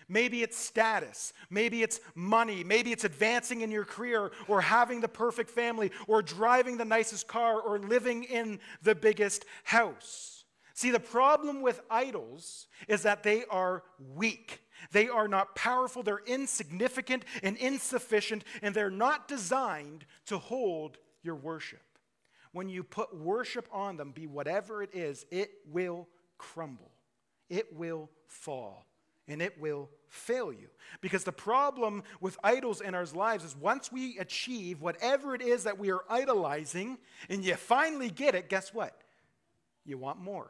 Maybe 0.10 0.42
it's 0.42 0.58
status. 0.58 1.34
Maybe 1.52 1.84
it's 1.84 2.00
money. 2.16 2.64
Maybe 2.64 2.92
it's 2.92 3.04
advancing 3.04 3.62
in 3.62 3.70
your 3.70 3.86
career 3.86 4.32
or 4.48 4.60
having 4.60 5.02
the 5.02 5.08
perfect 5.08 5.52
family 5.52 5.92
or 6.08 6.24
driving 6.24 6.78
the 6.78 6.86
nicest 6.86 7.28
car 7.28 7.62
or 7.62 7.78
living 7.78 8.24
in 8.24 8.60
the 8.82 8.96
biggest 8.96 9.46
house. 9.64 10.44
See, 10.74 10.90
the 10.90 11.00
problem 11.00 11.62
with 11.62 11.82
idols 11.92 12.68
is 12.88 13.04
that 13.04 13.22
they 13.22 13.46
are 13.52 13.84
weak. 14.16 14.64
They 14.92 15.10
are 15.10 15.28
not 15.28 15.56
powerful, 15.56 16.04
they're 16.04 16.22
insignificant 16.26 17.26
and 17.44 17.58
insufficient, 17.58 18.46
and 18.62 18.74
they're 18.74 18.90
not 18.90 19.28
designed 19.28 20.06
to 20.28 20.38
hold 20.38 20.98
your 21.22 21.36
worship. 21.36 21.84
When 22.54 22.70
you 22.70 22.84
put 22.84 23.16
worship 23.16 23.68
on 23.74 23.98
them, 23.98 24.12
be 24.12 24.26
whatever 24.26 24.82
it 24.82 24.96
is, 24.96 25.26
it 25.30 25.52
will 25.70 26.08
crumble, 26.38 26.92
it 27.50 27.76
will 27.76 28.10
fall 28.26 28.89
and 29.30 29.42
it 29.42 29.60
will 29.62 29.90
fail 30.10 30.52
you. 30.52 30.68
Because 31.02 31.24
the 31.24 31.32
problem 31.32 32.04
with 32.20 32.38
idols 32.44 32.82
in 32.82 32.96
our 32.96 33.06
lives 33.06 33.44
is 33.44 33.56
once 33.56 33.92
we 33.92 34.18
achieve 34.18 34.82
whatever 34.82 35.36
it 35.36 35.42
is 35.42 35.64
that 35.64 35.78
we 35.78 35.92
are 35.92 36.02
idolizing 36.10 36.98
and 37.30 37.46
you 37.46 37.56
finally 37.56 38.10
get 38.10 38.36
it, 38.36 38.50
guess 38.50 38.74
what? 38.74 39.00
You 39.86 39.98
want 39.98 40.20
more. 40.20 40.50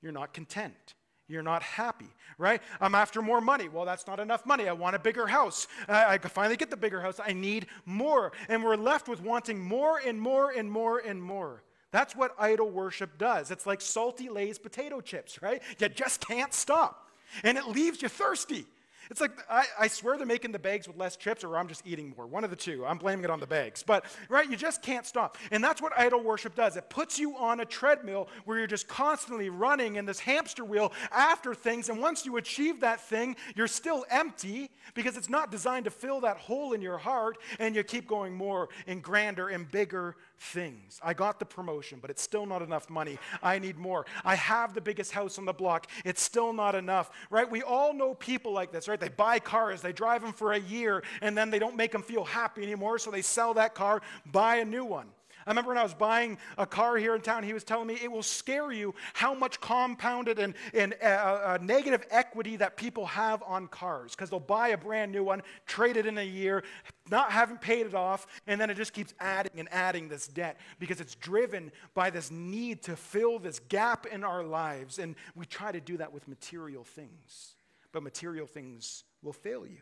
You're 0.00 0.12
not 0.12 0.32
content. 0.32 0.94
You're 1.28 1.42
not 1.42 1.62
happy, 1.62 2.10
right? 2.36 2.60
I'm 2.80 2.94
after 2.94 3.22
more 3.22 3.40
money. 3.40 3.68
Well, 3.68 3.84
that's 3.84 4.06
not 4.06 4.20
enough 4.20 4.44
money. 4.44 4.68
I 4.68 4.72
want 4.72 4.96
a 4.96 4.98
bigger 4.98 5.26
house. 5.26 5.66
I, 5.88 6.14
I 6.14 6.18
finally 6.18 6.56
get 6.56 6.70
the 6.70 6.76
bigger 6.76 7.00
house. 7.00 7.20
I 7.24 7.32
need 7.32 7.66
more. 7.86 8.32
And 8.48 8.62
we're 8.62 8.76
left 8.76 9.08
with 9.08 9.22
wanting 9.22 9.58
more 9.58 9.98
and 9.98 10.20
more 10.20 10.50
and 10.50 10.70
more 10.70 10.98
and 10.98 11.22
more. 11.22 11.62
That's 11.90 12.16
what 12.16 12.34
idol 12.38 12.70
worship 12.70 13.18
does. 13.18 13.50
It's 13.50 13.66
like 13.66 13.80
salty 13.80 14.28
Lay's 14.28 14.58
potato 14.58 15.00
chips, 15.00 15.40
right? 15.40 15.62
You 15.78 15.88
just 15.88 16.26
can't 16.26 16.52
stop. 16.52 17.01
And 17.42 17.58
it 17.58 17.68
leaves 17.68 18.02
you 18.02 18.08
thirsty. 18.08 18.66
It's 19.10 19.20
like, 19.20 19.32
I, 19.50 19.64
I, 19.78 19.88
swear 19.88 20.16
they're 20.16 20.26
making 20.26 20.52
the 20.52 20.58
bags 20.58 20.86
with 20.86 20.96
less 20.96 21.16
chips, 21.16 21.44
or 21.44 21.58
I'm 21.58 21.68
just 21.68 21.86
eating 21.86 22.14
more. 22.16 22.26
One 22.26 22.44
of 22.44 22.50
the 22.50 22.56
two. 22.56 22.86
I'm 22.86 22.98
blaming 22.98 23.24
it 23.24 23.30
on 23.30 23.40
the 23.40 23.46
bags. 23.46 23.82
But, 23.82 24.06
right, 24.30 24.48
you 24.48 24.56
just 24.56 24.80
can't 24.80 25.04
stop. 25.04 25.36
And 25.50 25.62
that's 25.62 25.82
what 25.82 25.92
idol 25.98 26.22
worship 26.22 26.54
does. 26.54 26.76
It 26.76 26.88
puts 26.88 27.18
you 27.18 27.36
on 27.36 27.60
a 27.60 27.64
treadmill 27.64 28.28
where 28.44 28.56
you're 28.56 28.66
just 28.66 28.88
constantly 28.88 29.50
running 29.50 29.96
in 29.96 30.06
this 30.06 30.20
hamster 30.20 30.64
wheel 30.64 30.92
after 31.10 31.54
things. 31.54 31.88
And 31.88 32.00
once 32.00 32.24
you 32.24 32.36
achieve 32.38 32.80
that 32.80 33.00
thing, 33.02 33.36
you're 33.54 33.66
still 33.66 34.06
empty 34.08 34.70
because 34.94 35.16
it's 35.16 35.28
not 35.28 35.50
designed 35.50 35.84
to 35.84 35.90
fill 35.90 36.20
that 36.20 36.38
hole 36.38 36.72
in 36.72 36.80
your 36.80 36.98
heart. 36.98 37.36
And 37.58 37.74
you 37.74 37.82
keep 37.82 38.06
going 38.06 38.34
more 38.34 38.68
and 38.86 39.02
grander 39.02 39.48
and 39.48 39.70
bigger 39.70 40.16
things. 40.42 41.00
I 41.02 41.14
got 41.14 41.38
the 41.38 41.44
promotion, 41.44 41.98
but 42.00 42.10
it's 42.10 42.20
still 42.20 42.46
not 42.46 42.62
enough 42.62 42.90
money. 42.90 43.18
I 43.42 43.58
need 43.58 43.78
more. 43.78 44.04
I 44.24 44.34
have 44.34 44.74
the 44.74 44.80
biggest 44.80 45.12
house 45.12 45.38
on 45.38 45.44
the 45.44 45.52
block. 45.52 45.86
It's 46.04 46.20
still 46.20 46.52
not 46.52 46.74
enough, 46.74 47.10
right? 47.30 47.48
We 47.48 47.62
all 47.62 47.94
know 47.94 48.14
people 48.14 48.52
like 48.52 48.72
this, 48.72 48.88
right? 48.88 48.98
They 48.98 49.08
buy 49.08 49.38
cars, 49.38 49.80
they 49.80 49.92
drive 49.92 50.22
them 50.22 50.32
for 50.32 50.52
a 50.52 50.58
year, 50.58 51.04
and 51.20 51.38
then 51.38 51.50
they 51.50 51.58
don't 51.58 51.76
make 51.76 51.92
them 51.92 52.02
feel 52.02 52.24
happy 52.24 52.62
anymore, 52.62 52.98
so 52.98 53.10
they 53.10 53.22
sell 53.22 53.54
that 53.54 53.74
car, 53.74 54.02
buy 54.30 54.56
a 54.56 54.64
new 54.64 54.84
one. 54.84 55.06
I 55.46 55.50
remember 55.50 55.68
when 55.68 55.78
I 55.78 55.82
was 55.82 55.94
buying 55.94 56.38
a 56.58 56.66
car 56.66 56.96
here 56.96 57.14
in 57.14 57.20
town, 57.20 57.42
he 57.42 57.52
was 57.52 57.64
telling 57.64 57.86
me 57.86 57.98
it 58.02 58.10
will 58.10 58.22
scare 58.22 58.72
you 58.72 58.94
how 59.14 59.34
much 59.34 59.60
compounded 59.60 60.38
and, 60.38 60.54
and 60.74 60.94
uh, 61.02 61.06
uh, 61.06 61.58
negative 61.60 62.06
equity 62.10 62.56
that 62.56 62.76
people 62.76 63.06
have 63.06 63.42
on 63.42 63.68
cars 63.68 64.12
because 64.12 64.30
they'll 64.30 64.40
buy 64.40 64.68
a 64.68 64.78
brand 64.78 65.12
new 65.12 65.24
one, 65.24 65.42
trade 65.66 65.96
it 65.96 66.06
in 66.06 66.18
a 66.18 66.22
year, 66.22 66.62
not 67.10 67.32
having 67.32 67.56
paid 67.56 67.86
it 67.86 67.94
off, 67.94 68.26
and 68.46 68.60
then 68.60 68.70
it 68.70 68.76
just 68.76 68.92
keeps 68.92 69.14
adding 69.20 69.52
and 69.58 69.68
adding 69.72 70.08
this 70.08 70.26
debt 70.28 70.58
because 70.78 71.00
it's 71.00 71.14
driven 71.16 71.72
by 71.94 72.10
this 72.10 72.30
need 72.30 72.82
to 72.82 72.96
fill 72.96 73.38
this 73.38 73.58
gap 73.68 74.06
in 74.06 74.24
our 74.24 74.44
lives. 74.44 74.98
And 74.98 75.16
we 75.34 75.46
try 75.46 75.72
to 75.72 75.80
do 75.80 75.96
that 75.96 76.12
with 76.12 76.28
material 76.28 76.84
things, 76.84 77.56
but 77.92 78.02
material 78.02 78.46
things 78.46 79.04
will 79.22 79.32
fail 79.32 79.66
you 79.66 79.78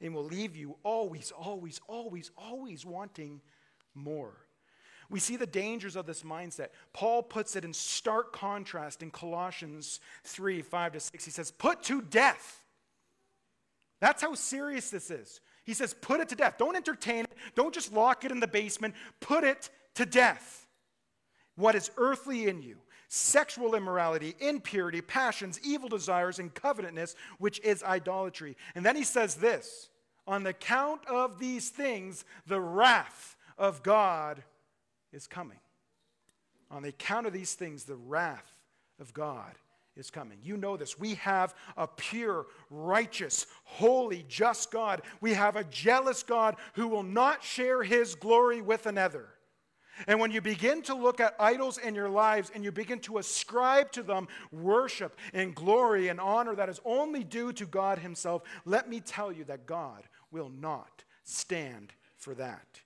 and 0.00 0.14
will 0.14 0.24
leave 0.24 0.56
you 0.56 0.76
always, 0.82 1.30
always, 1.30 1.80
always, 1.86 2.30
always 2.36 2.84
wanting 2.84 3.40
more. 3.94 4.41
We 5.12 5.20
see 5.20 5.36
the 5.36 5.46
dangers 5.46 5.94
of 5.94 6.06
this 6.06 6.22
mindset. 6.22 6.68
Paul 6.94 7.22
puts 7.22 7.54
it 7.54 7.66
in 7.66 7.74
stark 7.74 8.32
contrast 8.32 9.02
in 9.02 9.10
Colossians 9.10 10.00
3 10.24 10.62
5 10.62 10.92
to 10.94 11.00
6. 11.00 11.24
He 11.24 11.30
says, 11.30 11.50
Put 11.50 11.82
to 11.84 12.00
death. 12.00 12.64
That's 14.00 14.22
how 14.22 14.34
serious 14.34 14.88
this 14.88 15.10
is. 15.10 15.42
He 15.64 15.74
says, 15.74 15.92
Put 15.92 16.20
it 16.20 16.30
to 16.30 16.34
death. 16.34 16.56
Don't 16.56 16.76
entertain 16.76 17.24
it. 17.24 17.32
Don't 17.54 17.74
just 17.74 17.92
lock 17.92 18.24
it 18.24 18.32
in 18.32 18.40
the 18.40 18.48
basement. 18.48 18.94
Put 19.20 19.44
it 19.44 19.68
to 19.96 20.06
death. 20.06 20.66
What 21.56 21.74
is 21.74 21.90
earthly 21.98 22.48
in 22.48 22.62
you 22.62 22.78
sexual 23.08 23.74
immorality, 23.74 24.34
impurity, 24.40 25.02
passions, 25.02 25.60
evil 25.62 25.90
desires, 25.90 26.38
and 26.38 26.54
covetousness, 26.54 27.14
which 27.36 27.60
is 27.60 27.82
idolatry. 27.82 28.56
And 28.74 28.86
then 28.86 28.96
he 28.96 29.04
says 29.04 29.34
this 29.34 29.90
on 30.26 30.42
the 30.42 30.54
count 30.54 31.02
of 31.06 31.38
these 31.38 31.68
things, 31.68 32.24
the 32.46 32.62
wrath 32.62 33.36
of 33.58 33.82
God 33.82 34.42
is 35.12 35.26
coming. 35.26 35.58
On 36.70 36.82
the 36.82 36.88
account 36.88 37.26
of 37.26 37.32
these 37.32 37.54
things, 37.54 37.84
the 37.84 37.96
wrath 37.96 38.52
of 38.98 39.12
God 39.12 39.52
is 39.96 40.10
coming. 40.10 40.38
You 40.42 40.56
know 40.56 40.76
this. 40.76 40.98
We 40.98 41.14
have 41.16 41.54
a 41.76 41.86
pure, 41.86 42.46
righteous, 42.70 43.46
holy, 43.64 44.24
just 44.28 44.70
God. 44.70 45.02
We 45.20 45.34
have 45.34 45.56
a 45.56 45.64
jealous 45.64 46.22
God 46.22 46.56
who 46.74 46.88
will 46.88 47.02
not 47.02 47.42
share 47.42 47.82
his 47.82 48.14
glory 48.14 48.62
with 48.62 48.86
another. 48.86 49.28
And 50.06 50.18
when 50.18 50.30
you 50.30 50.40
begin 50.40 50.82
to 50.82 50.94
look 50.94 51.20
at 51.20 51.36
idols 51.38 51.78
in 51.78 51.94
your 51.94 52.08
lives 52.08 52.50
and 52.54 52.64
you 52.64 52.72
begin 52.72 52.98
to 53.00 53.18
ascribe 53.18 53.92
to 53.92 54.02
them 54.02 54.26
worship 54.50 55.16
and 55.34 55.54
glory 55.54 56.08
and 56.08 56.18
honor 56.18 56.54
that 56.54 56.68
is 56.68 56.80
only 56.84 57.24
due 57.24 57.52
to 57.52 57.66
God 57.66 57.98
Himself, 57.98 58.42
let 58.64 58.88
me 58.88 59.00
tell 59.00 59.30
you 59.30 59.44
that 59.44 59.66
God 59.66 60.02
will 60.30 60.48
not 60.48 61.04
stand 61.24 61.92
for 62.16 62.34
that. 62.34 62.80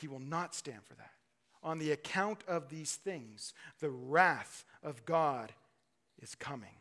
He 0.00 0.08
will 0.08 0.18
not 0.18 0.54
stand 0.54 0.84
for 0.84 0.94
that. 0.94 1.12
On 1.62 1.78
the 1.78 1.92
account 1.92 2.42
of 2.48 2.68
these 2.68 2.94
things, 2.94 3.52
the 3.80 3.90
wrath 3.90 4.64
of 4.82 5.04
God 5.04 5.52
is 6.22 6.34
coming. 6.34 6.76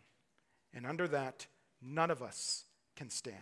And 0.74 0.86
under 0.86 1.08
that, 1.10 1.48
none 1.82 2.12
of 2.12 2.22
us 2.22 2.66
can 2.96 3.10
stand. 3.10 3.36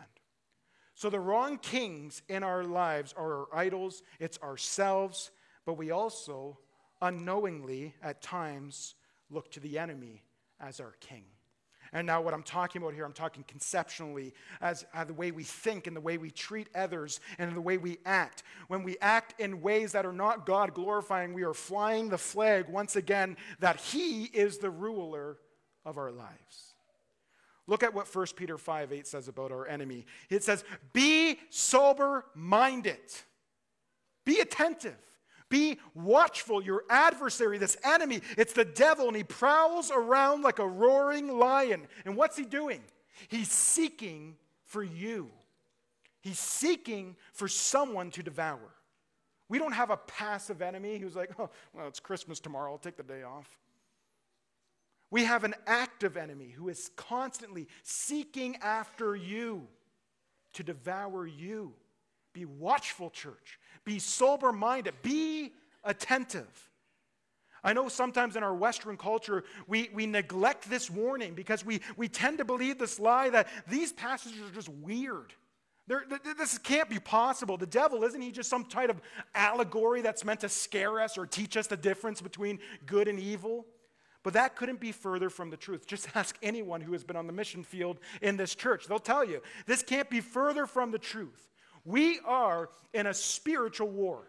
So 0.95 1.11
the 1.11 1.19
wrong 1.19 1.59
kings 1.59 2.23
in 2.27 2.41
our 2.41 2.63
lives 2.63 3.13
are 3.15 3.41
our 3.41 3.47
idols, 3.53 4.01
it's 4.19 4.39
ourselves, 4.41 5.29
but 5.63 5.73
we 5.73 5.91
also 5.91 6.57
unknowingly 7.01 7.93
at 8.01 8.23
times 8.23 8.95
look 9.29 9.51
to 9.51 9.59
the 9.59 9.77
enemy 9.77 10.23
as 10.59 10.79
our 10.79 10.95
king. 10.99 11.25
And 11.93 12.07
now, 12.07 12.21
what 12.21 12.33
I'm 12.33 12.43
talking 12.43 12.81
about 12.81 12.93
here, 12.93 13.05
I'm 13.05 13.13
talking 13.13 13.43
conceptually 13.47 14.33
as, 14.61 14.85
uh, 14.93 15.03
the 15.03 15.13
way 15.13 15.31
we 15.31 15.43
think 15.43 15.87
and 15.87 15.95
the 15.95 16.01
way 16.01 16.17
we 16.17 16.31
treat 16.31 16.67
others 16.75 17.19
and 17.37 17.55
the 17.55 17.61
way 17.61 17.77
we 17.77 17.97
act. 18.05 18.43
When 18.67 18.83
we 18.83 18.97
act 19.01 19.39
in 19.39 19.61
ways 19.61 19.91
that 19.93 20.05
are 20.05 20.13
not 20.13 20.45
God 20.45 20.73
glorifying, 20.73 21.33
we 21.33 21.43
are 21.43 21.53
flying 21.53 22.09
the 22.09 22.17
flag 22.17 22.69
once 22.69 22.95
again 22.95 23.37
that 23.59 23.77
He 23.77 24.25
is 24.25 24.57
the 24.57 24.69
ruler 24.69 25.37
of 25.85 25.97
our 25.97 26.11
lives. 26.11 26.75
Look 27.67 27.83
at 27.83 27.93
what 27.93 28.13
1 28.13 28.27
Peter 28.35 28.57
5 28.57 28.93
8 28.93 29.07
says 29.07 29.27
about 29.27 29.51
our 29.51 29.67
enemy. 29.67 30.05
It 30.29 30.43
says, 30.43 30.63
Be 30.93 31.39
sober 31.49 32.25
minded, 32.33 32.99
be 34.25 34.39
attentive. 34.39 34.97
Be 35.49 35.79
watchful. 35.93 36.61
Your 36.61 36.83
adversary, 36.89 37.57
this 37.57 37.77
enemy, 37.83 38.21
it's 38.37 38.53
the 38.53 38.65
devil, 38.65 39.07
and 39.07 39.15
he 39.15 39.23
prowls 39.23 39.91
around 39.91 40.41
like 40.41 40.59
a 40.59 40.67
roaring 40.67 41.37
lion. 41.37 41.87
And 42.05 42.15
what's 42.15 42.37
he 42.37 42.43
doing? 42.43 42.81
He's 43.29 43.49
seeking 43.49 44.35
for 44.65 44.83
you. 44.83 45.29
He's 46.21 46.39
seeking 46.39 47.15
for 47.31 47.47
someone 47.47 48.11
to 48.11 48.23
devour. 48.23 48.73
We 49.49 49.59
don't 49.59 49.71
have 49.71 49.89
a 49.89 49.97
passive 49.97 50.61
enemy 50.61 50.97
who's 50.97 51.15
like, 51.15 51.31
oh, 51.39 51.49
well, 51.73 51.87
it's 51.87 52.01
Christmas 52.01 52.39
tomorrow. 52.39 52.71
I'll 52.71 52.77
take 52.77 52.97
the 52.97 53.03
day 53.03 53.23
off. 53.23 53.47
We 55.09 55.23
have 55.23 55.45
an 55.45 55.55
active 55.65 56.17
enemy 56.17 56.49
who 56.49 56.67
is 56.67 56.91
constantly 56.97 57.67
seeking 57.83 58.57
after 58.57 59.15
you 59.15 59.67
to 60.53 60.63
devour 60.63 61.25
you. 61.25 61.73
Be 62.33 62.43
watchful, 62.43 63.09
church. 63.09 63.57
Be 63.85 63.99
sober 63.99 64.51
minded. 64.51 64.93
Be 65.01 65.53
attentive. 65.83 66.67
I 67.63 67.73
know 67.73 67.89
sometimes 67.89 68.35
in 68.35 68.43
our 68.43 68.55
Western 68.55 68.97
culture, 68.97 69.43
we, 69.67 69.89
we 69.93 70.05
neglect 70.05 70.69
this 70.69 70.89
warning 70.89 71.33
because 71.33 71.65
we, 71.65 71.81
we 71.97 72.07
tend 72.07 72.37
to 72.37 72.45
believe 72.45 72.77
this 72.77 72.99
lie 72.99 73.29
that 73.29 73.47
these 73.67 73.91
passages 73.91 74.39
are 74.39 74.53
just 74.53 74.69
weird. 74.69 75.33
They're, 75.87 76.05
this 76.37 76.57
can't 76.57 76.89
be 76.89 76.99
possible. 76.99 77.57
The 77.57 77.65
devil, 77.65 78.03
isn't 78.03 78.21
he 78.21 78.31
just 78.31 78.49
some 78.49 78.65
type 78.65 78.89
of 78.89 79.01
allegory 79.33 80.01
that's 80.01 80.25
meant 80.25 80.41
to 80.41 80.49
scare 80.49 80.99
us 80.99 81.17
or 81.17 81.25
teach 81.25 81.57
us 81.57 81.67
the 81.67 81.77
difference 81.77 82.21
between 82.21 82.59
good 82.85 83.07
and 83.07 83.19
evil? 83.19 83.65
But 84.23 84.33
that 84.33 84.57
couldn't 84.57 84.81
be 84.81 84.91
further 84.91 85.29
from 85.29 85.49
the 85.49 85.57
truth. 85.57 85.87
Just 85.87 86.09
ask 86.15 86.37
anyone 86.43 86.81
who 86.81 86.91
has 86.91 87.03
been 87.03 87.15
on 87.15 87.27
the 87.27 87.33
mission 87.33 87.63
field 87.63 87.99
in 88.21 88.35
this 88.35 88.53
church. 88.53 88.87
They'll 88.87 88.99
tell 88.99 89.23
you 89.23 89.41
this 89.65 89.81
can't 89.81 90.09
be 90.09 90.19
further 90.19 90.65
from 90.65 90.91
the 90.91 90.99
truth. 90.99 91.49
We 91.87 92.19
are 92.25 92.69
in 92.93 93.07
a 93.07 93.13
spiritual 93.13 93.87
war. 93.87 94.27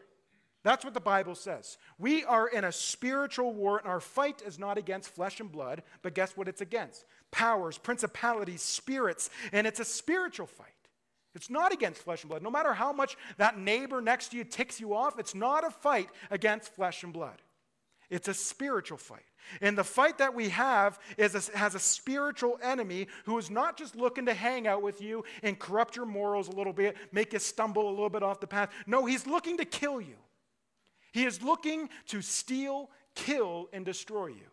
That's 0.62 0.84
what 0.84 0.94
the 0.94 1.00
Bible 1.00 1.34
says. 1.34 1.76
We 1.98 2.22
are 2.22 2.46
in 2.46 2.62
a 2.62 2.70
spiritual 2.70 3.52
war, 3.52 3.78
and 3.78 3.88
our 3.88 3.98
fight 3.98 4.42
is 4.46 4.60
not 4.60 4.78
against 4.78 5.10
flesh 5.10 5.40
and 5.40 5.50
blood, 5.50 5.82
but 6.02 6.14
guess 6.14 6.36
what 6.36 6.46
it's 6.46 6.60
against? 6.60 7.04
Powers, 7.32 7.76
principalities, 7.76 8.62
spirits, 8.62 9.28
and 9.50 9.66
it's 9.66 9.80
a 9.80 9.84
spiritual 9.84 10.46
fight. 10.46 10.68
It's 11.34 11.50
not 11.50 11.72
against 11.72 12.02
flesh 12.02 12.22
and 12.22 12.30
blood. 12.30 12.44
No 12.44 12.50
matter 12.50 12.72
how 12.72 12.92
much 12.92 13.16
that 13.38 13.58
neighbor 13.58 14.00
next 14.00 14.28
to 14.28 14.36
you 14.36 14.44
ticks 14.44 14.78
you 14.78 14.94
off, 14.94 15.18
it's 15.18 15.34
not 15.34 15.66
a 15.66 15.70
fight 15.70 16.10
against 16.30 16.72
flesh 16.72 17.02
and 17.02 17.12
blood. 17.12 17.42
It's 18.08 18.28
a 18.28 18.34
spiritual 18.34 18.98
fight. 18.98 19.27
And 19.60 19.76
the 19.76 19.84
fight 19.84 20.18
that 20.18 20.34
we 20.34 20.50
have 20.50 20.98
is 21.16 21.34
a, 21.34 21.56
has 21.56 21.74
a 21.74 21.78
spiritual 21.78 22.58
enemy 22.62 23.08
who 23.24 23.38
is 23.38 23.50
not 23.50 23.76
just 23.76 23.96
looking 23.96 24.26
to 24.26 24.34
hang 24.34 24.66
out 24.66 24.82
with 24.82 25.00
you 25.00 25.24
and 25.42 25.58
corrupt 25.58 25.96
your 25.96 26.06
morals 26.06 26.48
a 26.48 26.52
little 26.52 26.72
bit, 26.72 26.96
make 27.12 27.32
you 27.32 27.38
stumble 27.38 27.88
a 27.88 27.90
little 27.90 28.10
bit 28.10 28.22
off 28.22 28.40
the 28.40 28.46
path. 28.46 28.70
No, 28.86 29.06
he's 29.06 29.26
looking 29.26 29.56
to 29.58 29.64
kill 29.64 30.00
you. 30.00 30.16
He 31.12 31.24
is 31.24 31.42
looking 31.42 31.88
to 32.08 32.20
steal, 32.22 32.90
kill, 33.14 33.68
and 33.72 33.84
destroy 33.84 34.28
you. 34.28 34.50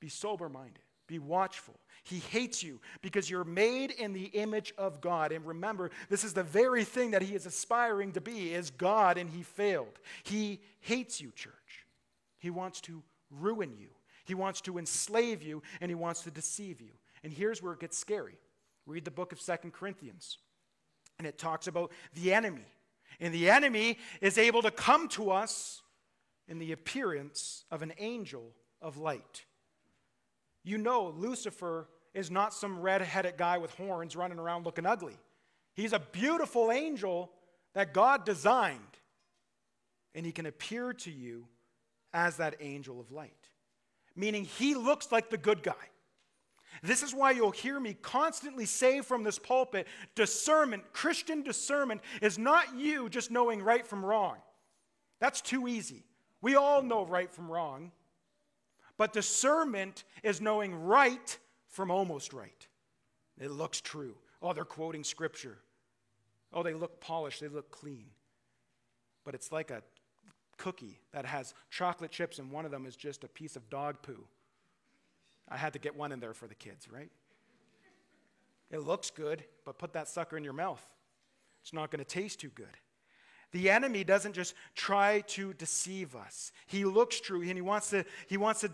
Be 0.00 0.08
sober 0.08 0.48
minded. 0.48 0.80
Be 1.06 1.18
watchful. 1.18 1.78
He 2.02 2.18
hates 2.18 2.62
you 2.62 2.80
because 3.02 3.28
you're 3.28 3.44
made 3.44 3.90
in 3.90 4.12
the 4.12 4.24
image 4.24 4.72
of 4.78 5.00
God. 5.00 5.32
And 5.32 5.44
remember, 5.46 5.90
this 6.08 6.24
is 6.24 6.32
the 6.32 6.42
very 6.42 6.84
thing 6.84 7.10
that 7.12 7.22
he 7.22 7.34
is 7.34 7.46
aspiring 7.46 8.12
to 8.12 8.20
be 8.20 8.52
is 8.52 8.70
God 8.70 9.18
and 9.18 9.28
he 9.28 9.42
failed. 9.42 9.98
He 10.22 10.60
hates 10.80 11.20
you, 11.20 11.30
church. 11.32 11.52
He 12.38 12.50
wants 12.50 12.80
to 12.82 13.02
ruin 13.30 13.74
you. 13.78 13.88
He 14.24 14.34
wants 14.34 14.60
to 14.62 14.78
enslave 14.78 15.42
you 15.42 15.62
and 15.80 15.90
he 15.90 15.94
wants 15.94 16.22
to 16.22 16.30
deceive 16.30 16.80
you. 16.80 16.92
And 17.22 17.32
here's 17.32 17.62
where 17.62 17.72
it 17.72 17.80
gets 17.80 17.96
scary. 17.96 18.38
Read 18.86 19.04
the 19.04 19.10
book 19.10 19.32
of 19.32 19.40
Second 19.40 19.72
Corinthians. 19.72 20.38
And 21.18 21.26
it 21.26 21.38
talks 21.38 21.66
about 21.66 21.92
the 22.14 22.34
enemy. 22.34 22.66
And 23.20 23.32
the 23.32 23.48
enemy 23.48 23.98
is 24.20 24.38
able 24.38 24.62
to 24.62 24.70
come 24.70 25.08
to 25.08 25.30
us 25.30 25.82
in 26.48 26.58
the 26.58 26.72
appearance 26.72 27.64
of 27.70 27.82
an 27.82 27.92
angel 27.98 28.52
of 28.82 28.98
light. 28.98 29.44
You 30.62 30.78
know, 30.78 31.14
Lucifer 31.16 31.88
is 32.12 32.30
not 32.30 32.54
some 32.54 32.80
red 32.80 33.02
headed 33.02 33.36
guy 33.36 33.58
with 33.58 33.72
horns 33.74 34.16
running 34.16 34.38
around 34.38 34.64
looking 34.64 34.86
ugly. 34.86 35.16
He's 35.74 35.92
a 35.92 35.98
beautiful 35.98 36.70
angel 36.70 37.32
that 37.74 37.92
God 37.92 38.24
designed, 38.24 38.80
and 40.14 40.24
he 40.24 40.32
can 40.32 40.46
appear 40.46 40.92
to 40.92 41.10
you 41.10 41.46
as 42.12 42.36
that 42.36 42.54
angel 42.60 43.00
of 43.00 43.10
light, 43.10 43.43
meaning 44.16 44.44
he 44.44 44.74
looks 44.74 45.10
like 45.10 45.30
the 45.30 45.36
good 45.36 45.62
guy. 45.62 45.72
This 46.82 47.02
is 47.02 47.14
why 47.14 47.30
you'll 47.30 47.50
hear 47.50 47.78
me 47.78 47.94
constantly 47.94 48.66
say 48.66 49.00
from 49.00 49.22
this 49.22 49.38
pulpit 49.38 49.86
discernment, 50.14 50.92
Christian 50.92 51.42
discernment, 51.42 52.00
is 52.20 52.38
not 52.38 52.76
you 52.76 53.08
just 53.08 53.30
knowing 53.30 53.62
right 53.62 53.86
from 53.86 54.04
wrong. 54.04 54.36
That's 55.20 55.40
too 55.40 55.68
easy. 55.68 56.04
We 56.42 56.56
all 56.56 56.82
know 56.82 57.06
right 57.06 57.32
from 57.32 57.50
wrong. 57.50 57.92
But 58.96 59.12
discernment 59.12 60.04
is 60.22 60.40
knowing 60.40 60.74
right 60.74 61.38
from 61.68 61.90
almost 61.90 62.32
right. 62.32 62.68
It 63.40 63.50
looks 63.50 63.80
true. 63.80 64.16
Oh, 64.42 64.52
they're 64.52 64.64
quoting 64.64 65.04
scripture. 65.04 65.58
Oh, 66.52 66.62
they 66.62 66.74
look 66.74 67.00
polished, 67.00 67.40
they 67.40 67.48
look 67.48 67.70
clean. 67.70 68.06
But 69.24 69.34
it's 69.34 69.50
like 69.50 69.70
a 69.70 69.82
cookie 70.56 70.98
that 71.12 71.26
has 71.26 71.54
chocolate 71.70 72.10
chips, 72.10 72.38
and 72.38 72.50
one 72.50 72.64
of 72.64 72.70
them 72.70 72.86
is 72.86 72.96
just 72.96 73.24
a 73.24 73.28
piece 73.28 73.56
of 73.56 73.68
dog 73.70 74.02
poo. 74.02 74.24
I 75.48 75.56
had 75.56 75.72
to 75.74 75.78
get 75.78 75.96
one 75.96 76.12
in 76.12 76.20
there 76.20 76.34
for 76.34 76.46
the 76.46 76.54
kids, 76.54 76.88
right? 76.90 77.10
It 78.70 78.80
looks 78.80 79.10
good, 79.10 79.44
but 79.64 79.78
put 79.78 79.92
that 79.92 80.08
sucker 80.08 80.36
in 80.36 80.44
your 80.44 80.52
mouth. 80.52 80.84
It's 81.62 81.72
not 81.72 81.90
going 81.90 82.04
to 82.04 82.04
taste 82.04 82.40
too 82.40 82.50
good. 82.50 82.66
The 83.52 83.70
enemy 83.70 84.02
doesn't 84.02 84.32
just 84.32 84.54
try 84.74 85.20
to 85.28 85.54
deceive 85.54 86.16
us. 86.16 86.50
He 86.66 86.84
looks 86.84 87.20
true 87.20 87.42
and 87.42 87.52
he 87.52 87.62
wants 87.62 87.90
to, 87.90 88.04
he 88.26 88.36
wants 88.36 88.62
to 88.62 88.70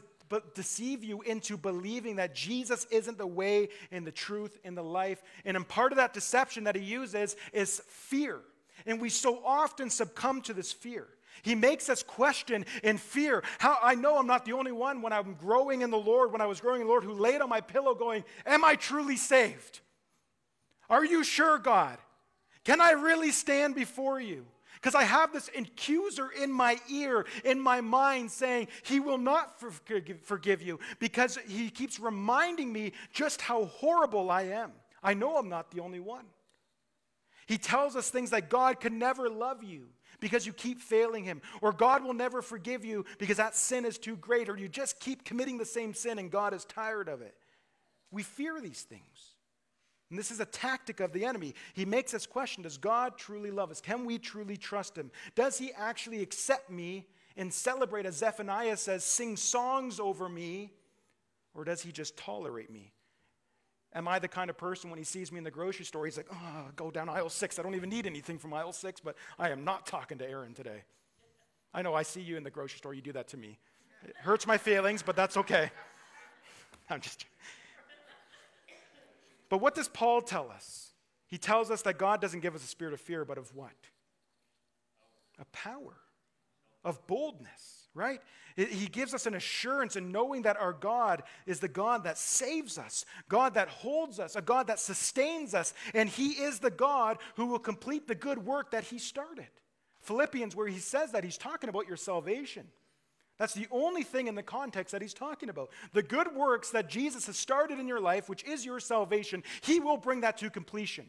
deceive 0.54 1.04
you 1.04 1.20
into 1.22 1.56
believing 1.56 2.16
that 2.16 2.34
Jesus 2.34 2.86
isn't 2.90 3.18
the 3.18 3.26
way 3.26 3.68
and 3.90 4.06
the 4.06 4.12
truth 4.12 4.58
and 4.64 4.76
the 4.76 4.82
life. 4.82 5.22
And 5.44 5.68
part 5.68 5.92
of 5.92 5.96
that 5.96 6.14
deception 6.14 6.64
that 6.64 6.76
he 6.76 6.82
uses 6.82 7.36
is 7.52 7.82
fear. 7.88 8.40
And 8.86 9.00
we 9.00 9.10
so 9.10 9.42
often 9.44 9.90
succumb 9.90 10.40
to 10.42 10.54
this 10.54 10.72
fear. 10.72 11.08
He 11.42 11.54
makes 11.54 11.88
us 11.88 12.02
question 12.02 12.66
in 12.82 12.98
fear. 12.98 13.42
How 13.58 13.78
I 13.82 13.94
know 13.94 14.18
I'm 14.18 14.26
not 14.26 14.44
the 14.44 14.52
only 14.52 14.72
one 14.72 15.02
when 15.02 15.12
I'm 15.12 15.34
growing 15.34 15.82
in 15.82 15.90
the 15.90 15.98
Lord, 15.98 16.32
when 16.32 16.40
I 16.40 16.46
was 16.46 16.60
growing 16.60 16.80
in 16.80 16.86
the 16.86 16.90
Lord, 16.90 17.04
who 17.04 17.12
laid 17.12 17.40
on 17.40 17.48
my 17.48 17.60
pillow 17.60 17.94
going, 17.94 18.24
Am 18.46 18.64
I 18.64 18.76
truly 18.76 19.16
saved? 19.16 19.80
Are 20.88 21.04
you 21.04 21.24
sure, 21.24 21.58
God? 21.58 21.98
Can 22.64 22.80
I 22.80 22.92
really 22.92 23.30
stand 23.30 23.74
before 23.74 24.20
you? 24.20 24.46
Because 24.74 24.94
I 24.94 25.04
have 25.04 25.32
this 25.32 25.50
accuser 25.56 26.30
in 26.30 26.50
my 26.50 26.78
ear, 26.88 27.26
in 27.44 27.60
my 27.60 27.80
mind, 27.80 28.30
saying, 28.30 28.68
He 28.82 28.98
will 28.98 29.18
not 29.18 29.60
forgive 29.60 30.62
you 30.62 30.78
because 30.98 31.38
He 31.46 31.70
keeps 31.70 32.00
reminding 32.00 32.72
me 32.72 32.92
just 33.12 33.40
how 33.40 33.66
horrible 33.66 34.30
I 34.30 34.42
am. 34.42 34.72
I 35.02 35.14
know 35.14 35.36
I'm 35.36 35.48
not 35.48 35.70
the 35.70 35.80
only 35.80 36.00
one. 36.00 36.24
He 37.46 37.58
tells 37.58 37.96
us 37.96 38.10
things 38.10 38.32
like 38.32 38.48
God 38.48 38.80
can 38.80 38.98
never 38.98 39.28
love 39.28 39.64
you 39.64 39.88
because 40.20 40.46
you 40.46 40.52
keep 40.52 40.80
failing 40.80 41.24
him, 41.24 41.42
or 41.60 41.72
God 41.72 42.04
will 42.04 42.14
never 42.14 42.42
forgive 42.42 42.84
you 42.84 43.04
because 43.18 43.38
that 43.38 43.56
sin 43.56 43.84
is 43.84 43.98
too 43.98 44.16
great, 44.16 44.48
or 44.48 44.56
you 44.56 44.68
just 44.68 45.00
keep 45.00 45.24
committing 45.24 45.58
the 45.58 45.64
same 45.64 45.94
sin 45.94 46.18
and 46.18 46.30
God 46.30 46.54
is 46.54 46.64
tired 46.64 47.08
of 47.08 47.22
it. 47.22 47.34
We 48.10 48.22
fear 48.22 48.60
these 48.60 48.82
things. 48.82 49.34
And 50.10 50.18
this 50.18 50.32
is 50.32 50.40
a 50.40 50.44
tactic 50.44 50.98
of 50.98 51.12
the 51.12 51.24
enemy. 51.24 51.54
He 51.72 51.84
makes 51.84 52.14
us 52.14 52.26
question 52.26 52.64
Does 52.64 52.78
God 52.78 53.16
truly 53.16 53.50
love 53.50 53.70
us? 53.70 53.80
Can 53.80 54.04
we 54.04 54.18
truly 54.18 54.56
trust 54.56 54.98
him? 54.98 55.10
Does 55.36 55.56
he 55.56 55.72
actually 55.76 56.20
accept 56.20 56.68
me 56.68 57.06
and 57.36 57.52
celebrate, 57.52 58.06
as 58.06 58.16
Zephaniah 58.16 58.76
says, 58.76 59.04
sing 59.04 59.36
songs 59.36 60.00
over 60.00 60.28
me? 60.28 60.72
Or 61.54 61.64
does 61.64 61.82
he 61.82 61.92
just 61.92 62.16
tolerate 62.16 62.70
me? 62.70 62.92
Am 63.92 64.06
I 64.06 64.18
the 64.18 64.28
kind 64.28 64.50
of 64.50 64.56
person 64.56 64.88
when 64.88 64.98
he 64.98 65.04
sees 65.04 65.32
me 65.32 65.38
in 65.38 65.44
the 65.44 65.50
grocery 65.50 65.84
store, 65.84 66.04
he's 66.04 66.16
like, 66.16 66.28
oh, 66.32 66.66
go 66.76 66.90
down 66.90 67.08
aisle 67.08 67.28
six. 67.28 67.58
I 67.58 67.62
don't 67.62 67.74
even 67.74 67.90
need 67.90 68.06
anything 68.06 68.38
from 68.38 68.54
aisle 68.54 68.72
six, 68.72 69.00
but 69.00 69.16
I 69.38 69.50
am 69.50 69.64
not 69.64 69.86
talking 69.86 70.18
to 70.18 70.28
Aaron 70.28 70.54
today. 70.54 70.84
I 71.74 71.82
know 71.82 71.94
I 71.94 72.02
see 72.02 72.20
you 72.20 72.36
in 72.36 72.44
the 72.44 72.50
grocery 72.50 72.78
store, 72.78 72.94
you 72.94 73.02
do 73.02 73.12
that 73.12 73.28
to 73.28 73.36
me. 73.36 73.58
It 74.04 74.14
hurts 74.16 74.46
my 74.46 74.58
feelings, 74.58 75.02
but 75.02 75.16
that's 75.16 75.36
okay. 75.36 75.70
I'm 76.90 77.00
just. 77.00 77.26
But 79.48 79.58
what 79.58 79.74
does 79.74 79.88
Paul 79.88 80.22
tell 80.22 80.50
us? 80.50 80.92
He 81.26 81.38
tells 81.38 81.70
us 81.70 81.82
that 81.82 81.98
God 81.98 82.20
doesn't 82.20 82.40
give 82.40 82.54
us 82.54 82.64
a 82.64 82.66
spirit 82.66 82.94
of 82.94 83.00
fear, 83.00 83.24
but 83.24 83.38
of 83.38 83.54
what? 83.54 83.72
A 85.38 85.44
power, 85.46 85.96
of 86.84 87.04
boldness 87.06 87.79
right? 87.94 88.20
He 88.56 88.86
gives 88.86 89.14
us 89.14 89.26
an 89.26 89.34
assurance 89.34 89.96
in 89.96 90.12
knowing 90.12 90.42
that 90.42 90.56
our 90.56 90.72
God 90.72 91.22
is 91.46 91.60
the 91.60 91.68
God 91.68 92.04
that 92.04 92.18
saves 92.18 92.78
us, 92.78 93.04
God 93.28 93.54
that 93.54 93.68
holds 93.68 94.18
us, 94.20 94.36
a 94.36 94.42
God 94.42 94.66
that 94.66 94.78
sustains 94.78 95.54
us, 95.54 95.72
and 95.94 96.08
He 96.08 96.30
is 96.30 96.58
the 96.58 96.70
God 96.70 97.18
who 97.36 97.46
will 97.46 97.58
complete 97.58 98.06
the 98.06 98.14
good 98.14 98.44
work 98.44 98.72
that 98.72 98.84
He 98.84 98.98
started. 98.98 99.48
Philippians, 100.00 100.56
where 100.56 100.66
he 100.66 100.78
says 100.78 101.12
that, 101.12 101.24
he's 101.24 101.38
talking 101.38 101.68
about 101.68 101.86
your 101.86 101.96
salvation. 101.96 102.66
That's 103.38 103.54
the 103.54 103.68
only 103.70 104.02
thing 104.02 104.26
in 104.26 104.34
the 104.34 104.42
context 104.42 104.92
that 104.92 105.00
he's 105.00 105.14
talking 105.14 105.48
about. 105.48 105.70
The 105.92 106.02
good 106.02 106.34
works 106.34 106.70
that 106.70 106.88
Jesus 106.88 107.26
has 107.26 107.36
started 107.36 107.78
in 107.78 107.88
your 107.88 108.00
life, 108.00 108.28
which 108.28 108.44
is 108.44 108.64
your 108.64 108.80
salvation, 108.80 109.42
he 109.62 109.80
will 109.80 109.96
bring 109.96 110.20
that 110.20 110.36
to 110.38 110.50
completion. 110.50 111.08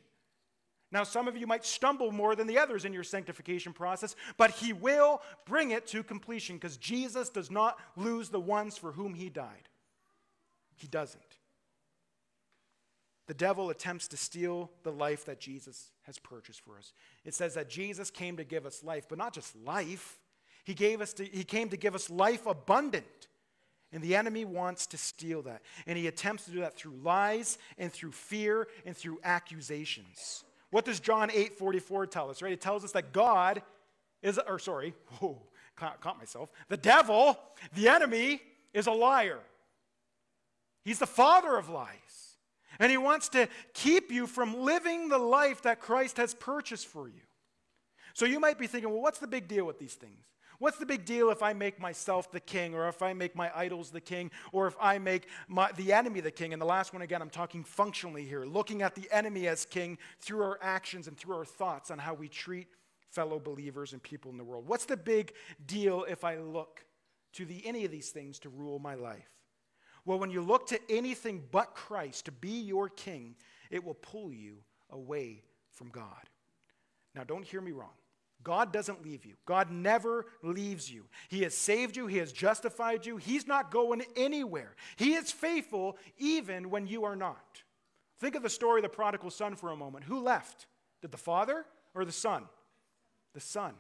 Now, 0.92 1.04
some 1.04 1.28
of 1.28 1.38
you 1.38 1.48
might 1.48 1.64
stumble 1.64 2.12
more 2.12 2.36
than 2.36 2.48
the 2.48 2.58
others 2.58 2.84
in 2.84 2.92
your 2.92 3.04
sanctification 3.04 3.72
process, 3.72 4.16
but 4.38 4.52
He 4.52 4.74
will 4.74 5.22
bring 5.46 5.72
it 5.72 5.88
to 5.88 6.04
completion 6.04 6.58
because 6.58 6.78
Jesus 6.78 7.30
does 7.30 7.50
not 7.50 7.80
lose 7.96 8.30
the 8.30 8.40
ones 8.40 8.78
for 8.78 8.92
whom 8.92 9.14
He 9.14 9.30
died. 9.30 9.70
He 10.76 10.88
doesn't. 10.88 11.22
The 13.28 13.34
devil 13.34 13.70
attempts 13.70 14.10
to 14.10 14.18
steal 14.18 14.70
the 14.84 14.92
life 14.92 15.24
that 15.26 15.40
Jesus 15.40 15.92
has 16.02 16.20
purchased 16.20 16.60
for 16.60 16.78
us. 16.78 16.92
It 17.24 17.34
says 17.34 17.54
that 17.54 17.70
Jesus 17.70 18.12
came 18.12 18.36
to 18.36 18.44
give 18.44 18.66
us 18.66 18.84
life, 18.84 19.06
but 19.08 19.18
not 19.18 19.34
just 19.34 19.56
life. 19.56 20.20
He, 20.66 20.74
gave 20.74 21.00
us 21.00 21.14
to, 21.14 21.24
he 21.24 21.46
came 21.46 21.70
to 21.70 21.78
give 21.78 21.96
us 21.96 22.10
life 22.10 22.46
abundant. 22.46 23.28
And 23.94 24.04
the 24.04 24.16
enemy 24.16 24.44
wants 24.44 24.88
to 24.88 24.98
steal 24.98 25.44
that. 25.44 25.62
And 25.86 25.98
he 25.98 26.08
attempts 26.08 26.46
to 26.46 26.52
do 26.52 26.60
that 26.60 26.76
through 26.76 26.96
lies 27.04 27.58
and 27.78 27.92
through 27.92 28.12
fear 28.12 28.68
and 28.86 28.98
through 28.98 29.20
accusations. 29.24 30.44
What 30.72 30.86
does 30.86 31.00
John 31.00 31.30
8 31.32 31.54
44 31.54 32.08
tell 32.08 32.30
us, 32.30 32.42
right? 32.42 32.52
It 32.52 32.62
tells 32.62 32.84
us 32.84 32.94
that 32.94 33.14
God 33.14 33.62
is, 34.24 34.40
or 34.48 34.58
sorry, 34.58 34.94
whoa, 35.20 35.42
caught, 35.76 36.02
caught 36.02 36.18
myself. 36.18 36.52
The 36.70 36.78
devil, 36.78 37.38
the 37.76 37.90
enemy, 37.90 38.42
is 38.74 38.88
a 38.88 38.92
liar. 38.92 39.40
He's 40.84 41.00
the 41.00 41.08
father 41.08 41.58
of 41.58 41.70
lies. 41.70 41.98
And 42.80 42.90
he 42.90 42.98
wants 42.98 43.30
to 43.30 43.48
keep 43.74 44.12
you 44.12 44.26
from 44.26 44.62
living 44.62 45.10
the 45.10 45.18
life 45.18 45.62
that 45.64 45.80
Christ 45.80 46.18
has 46.18 46.34
purchased 46.34 46.88
for 46.88 47.08
you. 47.08 47.22
So 48.14 48.26
you 48.26 48.40
might 48.40 48.58
be 48.58 48.66
thinking, 48.66 48.90
well, 48.90 49.02
what's 49.02 49.20
the 49.20 49.28
big 49.28 49.48
deal 49.48 49.66
with 49.66 49.78
these 49.78 49.94
things? 49.94 50.26
What's 50.62 50.78
the 50.78 50.86
big 50.86 51.06
deal 51.06 51.32
if 51.32 51.42
I 51.42 51.54
make 51.54 51.80
myself 51.80 52.32
the 52.32 52.40
king, 52.40 52.76
or 52.76 52.88
if 52.88 53.02
I 53.02 53.14
make 53.14 53.36
my 53.36 53.52
idols 53.56 53.90
the 53.90 54.00
king, 54.00 54.30
or 54.52 54.68
if 54.68 54.76
I 54.80 55.00
make 55.00 55.28
my, 55.48 55.72
the 55.72 55.92
enemy 55.92 56.20
the 56.20 56.30
king? 56.30 56.54
And 56.54 56.62
the 56.62 56.68
last 56.68 56.94
one, 56.94 57.02
again, 57.02 57.20
I'm 57.20 57.32
talking 57.32 57.64
functionally 57.64 58.26
here, 58.26 58.46
looking 58.46 58.84
at 58.84 58.94
the 58.94 59.10
enemy 59.12 59.48
as 59.48 59.66
king 59.66 59.98
through 60.20 60.44
our 60.44 60.60
actions 60.62 61.08
and 61.08 61.18
through 61.18 61.36
our 61.36 61.46
thoughts 61.46 61.90
on 61.90 61.98
how 61.98 62.14
we 62.14 62.28
treat 62.28 62.68
fellow 63.10 63.40
believers 63.40 63.94
and 63.94 64.04
people 64.04 64.30
in 64.30 64.38
the 64.38 64.44
world. 64.44 64.68
What's 64.68 64.86
the 64.86 64.98
big 64.98 65.34
deal 65.66 66.06
if 66.08 66.24
I 66.24 66.38
look 66.38 66.86
to 67.34 67.46
the, 67.46 67.66
any 67.66 67.84
of 67.84 67.90
these 67.90 68.12
things 68.12 68.38
to 68.42 68.50
rule 68.50 68.78
my 68.78 68.94
life? 68.94 69.32
Well, 70.06 70.20
when 70.20 70.30
you 70.30 70.44
look 70.44 70.68
to 70.68 70.80
anything 70.92 71.42
but 71.50 71.74
Christ 71.74 72.26
to 72.26 72.32
be 72.32 72.62
your 72.62 72.88
king, 72.88 73.34
it 73.72 73.84
will 73.84 73.96
pull 73.96 74.32
you 74.32 74.58
away 74.92 75.42
from 75.72 75.90
God. 75.90 76.30
Now, 77.16 77.24
don't 77.24 77.44
hear 77.44 77.62
me 77.62 77.72
wrong. 77.72 77.90
God 78.44 78.74
doesn't 78.74 79.04
leave 79.04 79.26
you. 79.26 79.36
God 79.46 79.72
never 79.72 80.26
leaves 80.42 80.92
you. 80.92 81.06
He 81.30 81.44
has 81.44 81.56
saved 81.56 81.96
you, 81.96 82.08
He 82.08 82.18
has 82.18 82.32
justified 82.32 83.06
you. 83.06 83.18
He's 83.18 83.48
not 83.48 83.72
going 83.72 84.04
anywhere. 84.16 84.76
He 84.96 85.14
is 85.14 85.32
faithful 85.32 85.98
even 86.18 86.70
when 86.70 86.88
you 86.88 87.04
are 87.04 87.16
not. 87.16 87.64
Think 88.20 88.36
of 88.36 88.44
the 88.44 88.50
story 88.50 88.80
of 88.80 88.84
the 88.84 88.90
prodigal 88.90 89.32
son 89.32 89.56
for 89.56 89.72
a 89.72 89.76
moment. 89.76 90.06
Who 90.06 90.22
left? 90.22 90.68
Did 91.02 91.12
the 91.12 91.18
father 91.18 91.66
or 91.96 92.06
the 92.06 92.12
son? 92.12 92.44
The 93.34 93.40
son. 93.40 93.74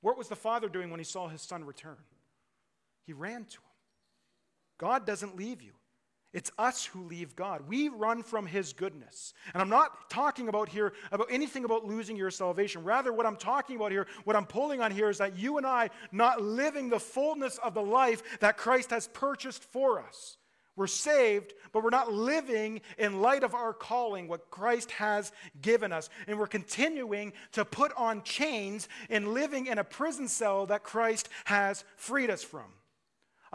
What 0.00 0.16
was 0.16 0.28
the 0.28 0.36
father 0.36 0.68
doing 0.68 0.90
when 0.90 1.00
he 1.00 1.04
saw 1.04 1.28
his 1.28 1.42
son 1.42 1.64
return? 1.64 1.96
He 3.06 3.12
ran 3.12 3.44
to 3.44 3.56
him. 3.56 3.62
God 4.78 5.06
doesn't 5.06 5.36
leave 5.36 5.62
you. 5.62 5.72
It's 6.36 6.52
us 6.58 6.84
who 6.84 7.04
leave 7.04 7.34
God. 7.34 7.66
We 7.66 7.88
run 7.88 8.22
from 8.22 8.44
his 8.44 8.74
goodness. 8.74 9.32
And 9.54 9.62
I'm 9.62 9.70
not 9.70 10.10
talking 10.10 10.48
about 10.48 10.68
here 10.68 10.92
about 11.10 11.28
anything 11.30 11.64
about 11.64 11.86
losing 11.86 12.14
your 12.14 12.30
salvation. 12.30 12.84
Rather, 12.84 13.10
what 13.10 13.24
I'm 13.24 13.36
talking 13.36 13.76
about 13.76 13.90
here, 13.90 14.06
what 14.24 14.36
I'm 14.36 14.44
pulling 14.44 14.82
on 14.82 14.90
here 14.90 15.08
is 15.08 15.16
that 15.16 15.38
you 15.38 15.56
and 15.56 15.66
I 15.66 15.88
not 16.12 16.42
living 16.42 16.90
the 16.90 17.00
fullness 17.00 17.56
of 17.64 17.72
the 17.72 17.80
life 17.80 18.22
that 18.40 18.58
Christ 18.58 18.90
has 18.90 19.08
purchased 19.08 19.64
for 19.64 19.98
us. 19.98 20.36
We're 20.76 20.88
saved, 20.88 21.54
but 21.72 21.82
we're 21.82 21.88
not 21.88 22.12
living 22.12 22.82
in 22.98 23.22
light 23.22 23.42
of 23.42 23.54
our 23.54 23.72
calling, 23.72 24.28
what 24.28 24.50
Christ 24.50 24.90
has 24.90 25.32
given 25.62 25.90
us. 25.90 26.10
And 26.26 26.38
we're 26.38 26.48
continuing 26.48 27.32
to 27.52 27.64
put 27.64 27.94
on 27.96 28.22
chains 28.24 28.90
and 29.08 29.32
living 29.32 29.68
in 29.68 29.78
a 29.78 29.84
prison 29.84 30.28
cell 30.28 30.66
that 30.66 30.82
Christ 30.82 31.30
has 31.46 31.82
freed 31.96 32.28
us 32.28 32.42
from. 32.42 32.66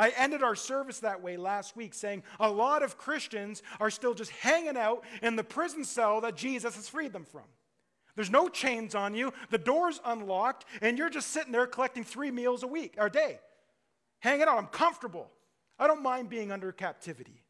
I 0.02 0.10
ended 0.18 0.42
our 0.42 0.56
service 0.56 0.98
that 1.02 1.22
way 1.22 1.38
last 1.38 1.78
week, 1.78 1.94
saying 1.94 2.24
a 2.40 2.50
lot 2.50 2.82
of 2.82 2.98
Christians 2.98 3.62
are 3.80 3.92
still 3.92 4.16
just 4.16 4.32
hanging 4.32 4.76
out 4.76 5.04
in 5.22 5.36
the 5.36 5.44
prison 5.44 5.86
cell 5.86 6.22
that 6.22 6.36
Jesus 6.36 6.76
has 6.76 6.90
freed 6.90 7.14
them 7.14 7.24
from. 7.24 7.44
There's 8.16 8.32
no 8.32 8.50
chains 8.50 8.96
on 8.96 9.14
you, 9.14 9.32
the 9.52 9.60
door's 9.60 10.02
unlocked, 10.04 10.66
and 10.82 10.98
you're 10.98 11.12
just 11.12 11.30
sitting 11.30 11.52
there 11.52 11.68
collecting 11.68 12.04
three 12.04 12.32
meals 12.32 12.64
a 12.64 12.68
week 12.68 12.96
or 12.98 13.06
a 13.06 13.12
day. 13.12 13.40
Hanging 14.22 14.48
out, 14.48 14.58
I'm 14.58 14.66
comfortable. 14.66 15.30
I 15.78 15.86
don't 15.86 16.02
mind 16.02 16.32
being 16.32 16.52
under 16.52 16.72
captivity. 16.72 17.44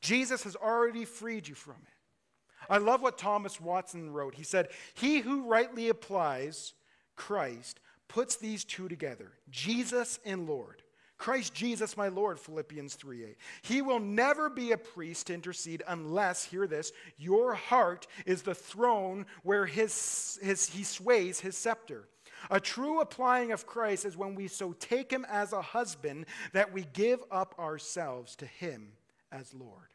Jesus 0.00 0.44
has 0.44 0.56
already 0.56 1.04
freed 1.04 1.46
you 1.46 1.54
from 1.54 1.76
it. 1.82 2.70
I 2.70 2.78
love 2.78 3.02
what 3.02 3.18
Thomas 3.18 3.60
Watson 3.60 4.10
wrote. 4.10 4.36
He 4.36 4.42
said, 4.42 4.68
He 4.94 5.20
who 5.20 5.42
rightly 5.42 5.90
applies 5.90 6.72
Christ 7.14 7.78
puts 8.08 8.36
these 8.36 8.64
two 8.64 8.88
together 8.88 9.32
Jesus 9.50 10.18
and 10.24 10.48
Lord. 10.48 10.82
Christ 11.22 11.54
Jesus, 11.54 11.96
my 11.96 12.08
Lord, 12.08 12.40
Philippians 12.40 12.96
3 12.96 13.22
8. 13.22 13.36
He 13.62 13.80
will 13.80 14.00
never 14.00 14.50
be 14.50 14.72
a 14.72 14.76
priest 14.76 15.28
to 15.28 15.34
intercede 15.34 15.80
unless, 15.86 16.42
hear 16.42 16.66
this, 16.66 16.90
your 17.16 17.54
heart 17.54 18.08
is 18.26 18.42
the 18.42 18.56
throne 18.56 19.26
where 19.44 19.64
his, 19.64 20.40
his, 20.42 20.68
he 20.68 20.82
sways 20.82 21.38
his 21.38 21.56
scepter. 21.56 22.08
A 22.50 22.58
true 22.58 23.00
applying 23.00 23.52
of 23.52 23.68
Christ 23.68 24.04
is 24.04 24.16
when 24.16 24.34
we 24.34 24.48
so 24.48 24.72
take 24.72 25.12
him 25.12 25.24
as 25.30 25.52
a 25.52 25.62
husband 25.62 26.26
that 26.54 26.72
we 26.72 26.86
give 26.92 27.20
up 27.30 27.54
ourselves 27.56 28.34
to 28.36 28.46
him 28.46 28.88
as 29.30 29.54
Lord. 29.54 29.94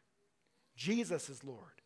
Jesus 0.76 1.28
is 1.28 1.44
Lord. 1.44 1.82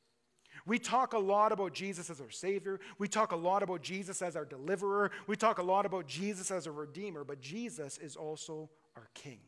We 0.66 0.78
talk 0.78 1.14
a 1.14 1.18
lot 1.18 1.50
about 1.50 1.74
Jesus 1.74 2.10
as 2.10 2.20
our 2.20 2.30
Savior. 2.30 2.78
We 2.98 3.08
talk 3.08 3.32
a 3.32 3.36
lot 3.36 3.64
about 3.64 3.82
Jesus 3.82 4.22
as 4.22 4.36
our 4.36 4.44
deliverer. 4.44 5.10
We 5.26 5.34
talk 5.34 5.58
a 5.58 5.64
lot 5.64 5.84
about 5.84 6.06
Jesus 6.06 6.52
as 6.52 6.68
a 6.68 6.70
redeemer, 6.70 7.24
but 7.24 7.40
Jesus 7.40 7.98
is 7.98 8.14
also 8.14 8.70
our 8.96 9.08
King. 9.14 9.40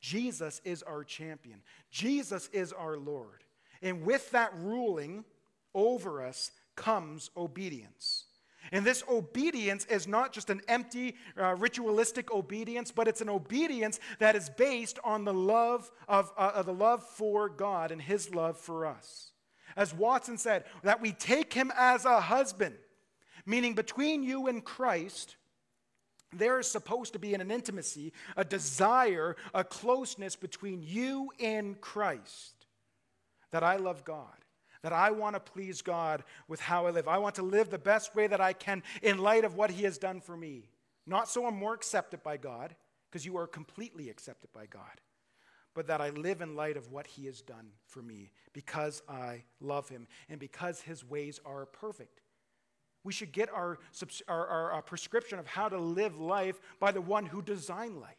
Jesus 0.00 0.60
is 0.64 0.82
our 0.82 1.04
champion. 1.04 1.60
Jesus 1.90 2.48
is 2.52 2.72
our 2.72 2.96
Lord. 2.96 3.44
And 3.82 4.02
with 4.02 4.30
that 4.30 4.52
ruling 4.56 5.24
over 5.74 6.24
us 6.24 6.50
comes 6.76 7.30
obedience. 7.36 8.24
And 8.70 8.84
this 8.84 9.02
obedience 9.08 9.84
is 9.86 10.06
not 10.06 10.32
just 10.32 10.50
an 10.50 10.60
empty, 10.68 11.16
uh, 11.40 11.54
ritualistic 11.56 12.30
obedience, 12.32 12.90
but 12.90 13.08
it's 13.08 13.20
an 13.20 13.28
obedience 13.28 13.98
that 14.18 14.36
is 14.36 14.50
based 14.50 14.98
on 15.04 15.24
the 15.24 15.32
love 15.32 15.90
of 16.06 16.32
uh, 16.36 16.62
the 16.62 16.74
love 16.74 17.02
for 17.02 17.48
God 17.48 17.90
and 17.90 18.02
His 18.02 18.34
love 18.34 18.58
for 18.58 18.84
us. 18.84 19.32
As 19.76 19.94
Watson 19.94 20.36
said, 20.36 20.64
that 20.82 21.00
we 21.00 21.12
take 21.12 21.52
Him 21.52 21.72
as 21.76 22.04
a 22.04 22.20
husband, 22.20 22.76
meaning 23.46 23.74
between 23.74 24.22
you 24.22 24.48
and 24.48 24.64
Christ, 24.64 25.36
there 26.32 26.58
is 26.58 26.70
supposed 26.70 27.14
to 27.14 27.18
be 27.18 27.34
an 27.34 27.50
intimacy, 27.50 28.12
a 28.36 28.44
desire, 28.44 29.36
a 29.54 29.64
closeness 29.64 30.36
between 30.36 30.82
you 30.82 31.30
and 31.40 31.80
Christ. 31.80 32.66
That 33.50 33.62
I 33.62 33.76
love 33.76 34.04
God, 34.04 34.44
that 34.82 34.92
I 34.92 35.10
want 35.10 35.34
to 35.34 35.40
please 35.40 35.80
God 35.80 36.22
with 36.48 36.60
how 36.60 36.86
I 36.86 36.90
live. 36.90 37.08
I 37.08 37.18
want 37.18 37.36
to 37.36 37.42
live 37.42 37.70
the 37.70 37.78
best 37.78 38.14
way 38.14 38.26
that 38.26 38.40
I 38.40 38.52
can 38.52 38.82
in 39.02 39.18
light 39.18 39.44
of 39.44 39.54
what 39.54 39.70
He 39.70 39.84
has 39.84 39.96
done 39.96 40.20
for 40.20 40.36
me. 40.36 40.68
Not 41.06 41.28
so 41.28 41.46
I'm 41.46 41.56
more 41.56 41.72
accepted 41.72 42.22
by 42.22 42.36
God, 42.36 42.76
because 43.10 43.24
you 43.24 43.36
are 43.36 43.46
completely 43.46 44.10
accepted 44.10 44.52
by 44.52 44.66
God, 44.66 45.00
but 45.74 45.86
that 45.86 46.00
I 46.00 46.10
live 46.10 46.40
in 46.40 46.56
light 46.56 46.76
of 46.76 46.90
what 46.90 47.06
He 47.06 47.26
has 47.26 47.40
done 47.40 47.70
for 47.86 48.02
me 48.02 48.32
because 48.52 49.02
I 49.08 49.44
love 49.60 49.88
Him 49.88 50.06
and 50.28 50.38
because 50.38 50.80
His 50.80 51.04
ways 51.04 51.40
are 51.44 51.66
perfect. 51.66 52.20
We 53.04 53.12
should 53.12 53.32
get 53.32 53.48
our, 53.50 53.78
our, 54.28 54.46
our, 54.46 54.72
our 54.72 54.82
prescription 54.82 55.38
of 55.38 55.46
how 55.46 55.68
to 55.68 55.78
live 55.78 56.18
life 56.18 56.60
by 56.80 56.92
the 56.92 57.00
one 57.00 57.26
who 57.26 57.42
designed 57.42 58.00
life. 58.00 58.16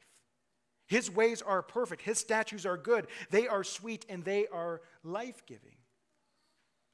His 0.88 1.12
ways 1.12 1.42
are 1.42 1.62
perfect, 1.62 2.02
His 2.02 2.18
statutes 2.18 2.66
are 2.66 2.78
good, 2.78 3.08
they 3.30 3.48
are 3.48 3.64
sweet, 3.64 4.06
and 4.10 4.24
they 4.24 4.48
are 4.48 4.82
life 5.04 5.46
giving. 5.46 5.76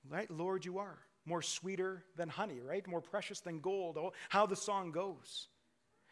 Right? 0.09 0.29
Lord, 0.29 0.65
you 0.65 0.79
are 0.79 0.99
more 1.25 1.41
sweeter 1.41 2.03
than 2.15 2.29
honey, 2.29 2.59
right? 2.59 2.85
More 2.87 3.01
precious 3.01 3.39
than 3.39 3.59
gold. 3.59 3.97
Oh, 3.97 4.13
how 4.29 4.45
the 4.45 4.55
song 4.55 4.91
goes. 4.91 5.47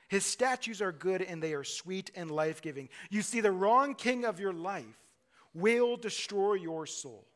His 0.08 0.26
statutes 0.26 0.82
are 0.82 0.92
good 0.92 1.22
and 1.22 1.42
they 1.42 1.54
are 1.54 1.64
sweet 1.64 2.12
and 2.16 2.30
life 2.30 2.62
giving. 2.62 2.90
You 3.10 3.22
see, 3.22 3.40
the 3.40 3.52
wrong 3.52 3.96
king 3.96 4.26
of 4.26 4.40
your 4.40 4.54
life 4.54 4.84
will 5.54 5.98
destroy 5.98 6.54
your 6.54 6.86
soul. 6.86 7.28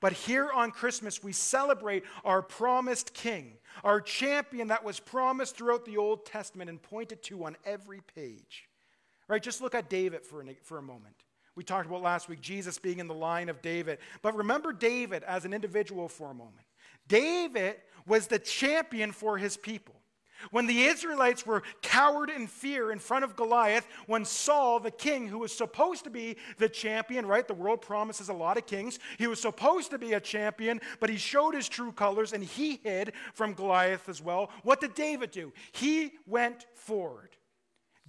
But 0.00 0.12
here 0.12 0.50
on 0.50 0.70
Christmas, 0.70 1.22
we 1.22 1.32
celebrate 1.32 2.04
our 2.24 2.42
promised 2.42 3.14
king, 3.14 3.54
our 3.84 4.00
champion 4.00 4.68
that 4.68 4.84
was 4.84 5.00
promised 5.00 5.56
throughout 5.56 5.84
the 5.84 5.96
Old 5.96 6.26
Testament 6.26 6.70
and 6.70 6.80
pointed 6.80 7.22
to 7.24 7.44
on 7.44 7.56
every 7.64 8.00
page. 8.14 8.68
Right? 9.28 9.42
Just 9.42 9.60
look 9.60 9.74
at 9.74 9.90
David 9.90 10.24
for, 10.24 10.40
an, 10.40 10.56
for 10.62 10.78
a 10.78 10.82
moment. 10.82 11.16
We 11.54 11.64
talked 11.64 11.86
about 11.86 12.02
last 12.02 12.28
week 12.28 12.40
Jesus 12.40 12.78
being 12.78 13.00
in 13.00 13.08
the 13.08 13.14
line 13.14 13.48
of 13.48 13.60
David. 13.60 13.98
But 14.22 14.36
remember 14.36 14.72
David 14.72 15.24
as 15.24 15.44
an 15.44 15.52
individual 15.52 16.08
for 16.08 16.30
a 16.30 16.34
moment. 16.34 16.66
David 17.08 17.76
was 18.06 18.26
the 18.28 18.38
champion 18.38 19.12
for 19.12 19.38
his 19.38 19.56
people. 19.56 19.97
When 20.50 20.66
the 20.66 20.82
Israelites 20.84 21.44
were 21.44 21.62
cowered 21.82 22.30
in 22.30 22.46
fear 22.46 22.92
in 22.92 22.98
front 22.98 23.24
of 23.24 23.36
Goliath, 23.36 23.86
when 24.06 24.24
Saul, 24.24 24.80
the 24.80 24.90
king, 24.90 25.26
who 25.28 25.38
was 25.38 25.52
supposed 25.52 26.04
to 26.04 26.10
be 26.10 26.36
the 26.58 26.68
champion, 26.68 27.26
right? 27.26 27.46
The 27.46 27.54
world 27.54 27.82
promises 27.82 28.28
a 28.28 28.34
lot 28.34 28.56
of 28.56 28.66
kings. 28.66 28.98
He 29.18 29.26
was 29.26 29.40
supposed 29.40 29.90
to 29.90 29.98
be 29.98 30.12
a 30.12 30.20
champion, 30.20 30.80
but 31.00 31.10
he 31.10 31.16
showed 31.16 31.54
his 31.54 31.68
true 31.68 31.92
colors 31.92 32.32
and 32.32 32.44
he 32.44 32.80
hid 32.82 33.12
from 33.34 33.54
Goliath 33.54 34.08
as 34.08 34.22
well. 34.22 34.50
What 34.62 34.80
did 34.80 34.94
David 34.94 35.30
do? 35.30 35.52
He 35.72 36.12
went 36.26 36.66
forward. 36.74 37.30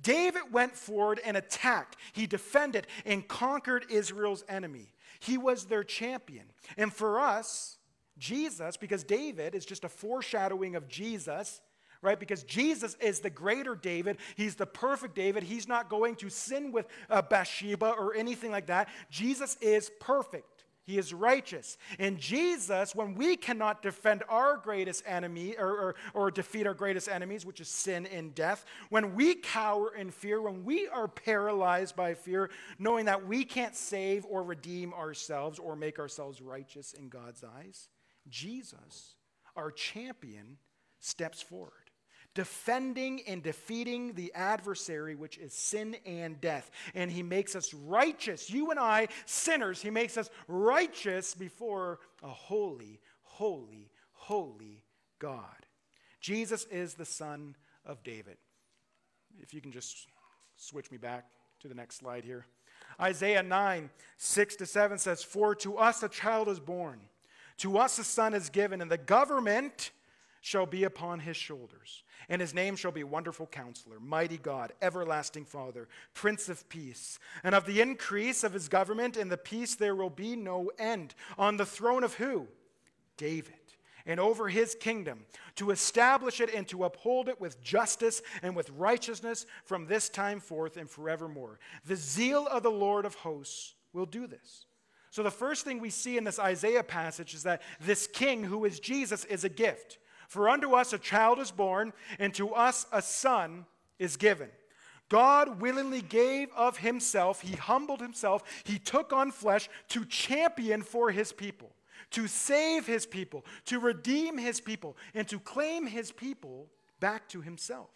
David 0.01 0.43
went 0.51 0.75
forward 0.75 1.19
and 1.25 1.35
attacked. 1.35 1.97
He 2.13 2.25
defended 2.25 2.87
and 3.05 3.27
conquered 3.27 3.85
Israel's 3.89 4.43
enemy. 4.47 4.93
He 5.19 5.37
was 5.37 5.65
their 5.65 5.83
champion. 5.83 6.45
And 6.77 6.93
for 6.93 7.19
us, 7.19 7.77
Jesus, 8.17 8.77
because 8.77 9.03
David 9.03 9.55
is 9.55 9.65
just 9.65 9.83
a 9.83 9.89
foreshadowing 9.89 10.75
of 10.75 10.87
Jesus, 10.87 11.61
right? 12.01 12.19
Because 12.19 12.43
Jesus 12.43 12.95
is 13.01 13.19
the 13.19 13.29
greater 13.29 13.75
David. 13.75 14.17
He's 14.35 14.55
the 14.55 14.65
perfect 14.65 15.15
David. 15.15 15.43
He's 15.43 15.67
not 15.67 15.89
going 15.89 16.15
to 16.17 16.29
sin 16.29 16.71
with 16.71 16.87
uh, 17.09 17.21
Bathsheba 17.21 17.89
or 17.91 18.15
anything 18.15 18.51
like 18.51 18.67
that. 18.67 18.89
Jesus 19.09 19.57
is 19.61 19.91
perfect. 19.99 20.59
He 20.89 20.97
is 20.97 21.13
righteous. 21.13 21.77
And 21.99 22.17
Jesus, 22.17 22.95
when 22.95 23.13
we 23.13 23.37
cannot 23.37 23.83
defend 23.83 24.23
our 24.27 24.57
greatest 24.57 25.03
enemy 25.05 25.55
or, 25.55 25.69
or, 25.69 25.95
or, 26.15 26.31
defeat 26.31 26.65
our 26.65 26.73
greatest 26.73 27.07
enemies, 27.07 27.45
which 27.45 27.61
is 27.61 27.67
sin 27.67 28.07
and 28.07 28.33
death, 28.33 28.65
when 28.89 29.13
we 29.13 29.35
cower 29.35 29.93
in 29.93 30.09
fear, 30.09 30.41
when 30.41 30.65
we 30.65 30.87
are 30.87 31.07
paralyzed 31.07 31.95
by 31.95 32.15
fear, 32.15 32.49
knowing 32.79 33.05
that 33.05 33.27
we 33.27 33.43
can't 33.43 33.75
save 33.75 34.25
or 34.25 34.41
redeem 34.41 34.91
ourselves 34.95 35.59
or 35.59 35.75
make 35.75 35.99
ourselves 35.99 36.41
righteous 36.41 36.93
in 36.93 37.07
God's 37.07 37.43
eyes, 37.43 37.89
Jesus, 38.27 39.13
our 39.55 39.69
champion, 39.69 40.57
steps 40.99 41.39
forward 41.39 41.78
defending 42.39 43.21
and 43.27 43.43
defeating 43.43 44.13
the 44.13 44.31
adversary, 44.33 45.13
which 45.13 45.37
is 45.37 45.51
sin 45.51 45.97
and 46.05 46.39
death. 46.39 46.71
And 46.95 47.11
he 47.11 47.21
makes 47.21 47.53
us 47.53 47.73
righteous. 47.73 48.49
You 48.49 48.71
and 48.71 48.79
I, 48.79 49.09
sinners, 49.25 49.81
he 49.81 49.89
makes 49.89 50.17
us 50.17 50.29
righteous 50.47 51.35
before 51.35 51.99
a 52.23 52.29
holy, 52.29 53.01
holy, 53.23 53.91
holy 54.13 54.85
God. 55.19 55.65
Jesus 56.21 56.63
is 56.71 56.93
the 56.93 57.03
Son 57.03 57.57
of 57.85 58.01
David. 58.03 58.37
If 59.41 59.53
you 59.53 59.59
can 59.59 59.73
just 59.73 60.07
switch 60.55 60.89
me 60.91 60.97
back 60.97 61.25
to 61.59 61.67
the 61.67 61.75
next 61.75 61.97
slide 61.97 62.23
here. 62.23 62.45
Isaiah 63.01 63.43
9, 63.43 63.89
6 64.17 64.55
to 64.55 64.65
7 64.65 64.97
says, 64.97 65.25
For 65.25 65.55
to 65.55 65.77
us 65.77 66.03
a 66.03 66.07
child 66.07 66.47
is 66.47 66.61
born, 66.61 67.01
to 67.57 67.77
us 67.77 67.99
a 67.99 68.05
son 68.05 68.33
is 68.33 68.49
given, 68.49 68.81
and 68.81 68.89
the 68.89 68.97
government 68.97 69.91
shall 70.41 70.65
be 70.65 70.83
upon 70.83 71.19
his 71.19 71.37
shoulders. 71.37 72.03
And 72.29 72.41
his 72.41 72.53
name 72.53 72.75
shall 72.75 72.91
be 72.91 73.03
Wonderful 73.03 73.47
Counselor, 73.47 73.99
Mighty 73.99 74.37
God, 74.37 74.71
Everlasting 74.81 75.45
Father, 75.45 75.87
Prince 76.13 76.47
of 76.47 76.67
Peace. 76.69 77.19
And 77.43 77.55
of 77.55 77.65
the 77.65 77.81
increase 77.81 78.43
of 78.43 78.53
his 78.53 78.67
government 78.67 79.17
and 79.17 79.31
the 79.31 79.37
peace 79.37 79.75
there 79.75 79.95
will 79.95 80.09
be 80.09 80.35
no 80.35 80.71
end. 80.77 81.15
On 81.37 81.57
the 81.57 81.65
throne 81.65 82.03
of 82.03 82.15
who? 82.15 82.47
David. 83.17 83.53
And 84.05 84.19
over 84.19 84.47
his 84.47 84.75
kingdom, 84.75 85.25
to 85.55 85.71
establish 85.71 86.39
it 86.39 86.53
and 86.53 86.67
to 86.69 86.85
uphold 86.85 87.29
it 87.29 87.39
with 87.39 87.61
justice 87.61 88.21
and 88.41 88.55
with 88.55 88.69
righteousness 88.71 89.45
from 89.65 89.85
this 89.85 90.09
time 90.09 90.39
forth 90.39 90.77
and 90.77 90.89
forevermore. 90.89 91.59
The 91.85 91.95
zeal 91.95 92.47
of 92.47 92.63
the 92.63 92.71
Lord 92.71 93.05
of 93.05 93.15
hosts 93.15 93.75
will 93.93 94.05
do 94.05 94.25
this. 94.25 94.65
So, 95.11 95.23
the 95.23 95.31
first 95.31 95.65
thing 95.65 95.79
we 95.79 95.89
see 95.89 96.17
in 96.17 96.23
this 96.23 96.39
Isaiah 96.39 96.83
passage 96.83 97.33
is 97.33 97.43
that 97.43 97.61
this 97.81 98.07
king, 98.07 98.43
who 98.43 98.65
is 98.65 98.79
Jesus, 98.79 99.25
is 99.25 99.43
a 99.43 99.49
gift. 99.49 99.97
For 100.29 100.47
unto 100.47 100.73
us 100.73 100.93
a 100.93 100.99
child 100.99 101.39
is 101.39 101.49
born, 101.49 101.91
and 102.19 102.33
to 102.35 102.53
us 102.53 102.85
a 102.91 103.01
son 103.01 103.65
is 103.97 104.15
given. 104.15 104.49
God 105.09 105.59
willingly 105.59 106.03
gave 106.03 106.49
of 106.55 106.77
himself, 106.77 107.41
he 107.41 107.55
humbled 107.55 107.99
himself, 107.99 108.43
he 108.63 108.77
took 108.77 109.11
on 109.11 109.31
flesh 109.31 109.67
to 109.89 110.05
champion 110.05 110.83
for 110.83 111.09
his 111.09 111.33
people, 111.33 111.71
to 112.11 112.27
save 112.27 112.85
his 112.85 113.07
people, 113.07 113.43
to 113.65 113.79
redeem 113.79 114.37
his 114.37 114.61
people, 114.61 114.95
and 115.15 115.27
to 115.27 115.39
claim 115.39 115.87
his 115.87 116.11
people 116.11 116.67
back 116.99 117.27
to 117.29 117.41
himself. 117.41 117.89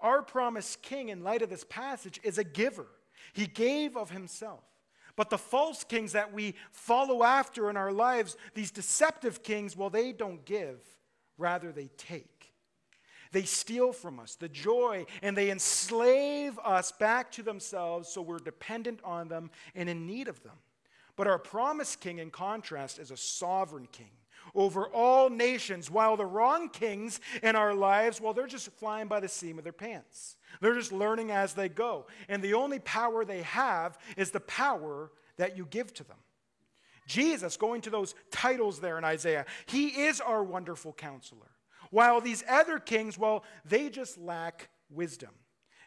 Our 0.00 0.22
promised 0.22 0.80
king, 0.80 1.10
in 1.10 1.22
light 1.22 1.42
of 1.42 1.50
this 1.50 1.64
passage, 1.64 2.18
is 2.22 2.38
a 2.38 2.44
giver. 2.44 2.86
He 3.34 3.46
gave 3.46 3.94
of 3.94 4.10
himself. 4.10 4.64
But 5.16 5.28
the 5.28 5.36
false 5.36 5.84
kings 5.84 6.12
that 6.12 6.32
we 6.32 6.54
follow 6.70 7.24
after 7.24 7.68
in 7.68 7.76
our 7.76 7.92
lives, 7.92 8.38
these 8.54 8.70
deceptive 8.70 9.42
kings, 9.42 9.76
well, 9.76 9.90
they 9.90 10.12
don't 10.12 10.46
give, 10.46 10.78
rather, 11.38 11.72
they 11.72 11.88
take. 11.96 12.52
They 13.30 13.42
steal 13.42 13.92
from 13.92 14.20
us 14.20 14.34
the 14.36 14.48
joy 14.48 15.06
and 15.22 15.36
they 15.36 15.50
enslave 15.50 16.58
us 16.64 16.92
back 16.92 17.30
to 17.32 17.42
themselves 17.42 18.08
so 18.08 18.22
we're 18.22 18.38
dependent 18.38 19.00
on 19.04 19.28
them 19.28 19.50
and 19.74 19.88
in 19.88 20.06
need 20.06 20.28
of 20.28 20.42
them. 20.42 20.56
But 21.14 21.26
our 21.26 21.38
promised 21.38 22.00
king, 22.00 22.18
in 22.18 22.30
contrast, 22.30 22.98
is 22.98 23.10
a 23.10 23.16
sovereign 23.16 23.88
king 23.90 24.10
over 24.54 24.86
all 24.88 25.30
nations, 25.30 25.90
while 25.90 26.16
the 26.16 26.26
wrong 26.26 26.68
kings 26.68 27.20
in 27.42 27.56
our 27.56 27.74
lives, 27.74 28.20
well, 28.20 28.32
they're 28.32 28.46
just 28.46 28.70
flying 28.72 29.08
by 29.08 29.20
the 29.20 29.28
seam 29.28 29.58
of 29.58 29.64
their 29.64 29.72
pants. 29.72 30.36
They're 30.60 30.74
just 30.74 30.92
learning 30.92 31.30
as 31.30 31.54
they 31.54 31.68
go. 31.68 32.06
And 32.28 32.42
the 32.42 32.54
only 32.54 32.78
power 32.80 33.24
they 33.24 33.42
have 33.42 33.98
is 34.16 34.30
the 34.30 34.40
power 34.40 35.10
that 35.36 35.56
you 35.56 35.66
give 35.66 35.92
to 35.94 36.04
them. 36.04 36.16
Jesus, 37.08 37.56
going 37.56 37.80
to 37.80 37.90
those 37.90 38.14
titles 38.30 38.78
there 38.78 38.98
in 38.98 39.04
Isaiah, 39.04 39.46
he 39.66 39.88
is 39.88 40.20
our 40.20 40.44
wonderful 40.44 40.92
counselor. 40.92 41.50
While 41.90 42.20
these 42.20 42.44
other 42.48 42.78
kings, 42.78 43.18
well, 43.18 43.42
they 43.64 43.88
just 43.88 44.18
lack 44.18 44.68
wisdom. 44.90 45.30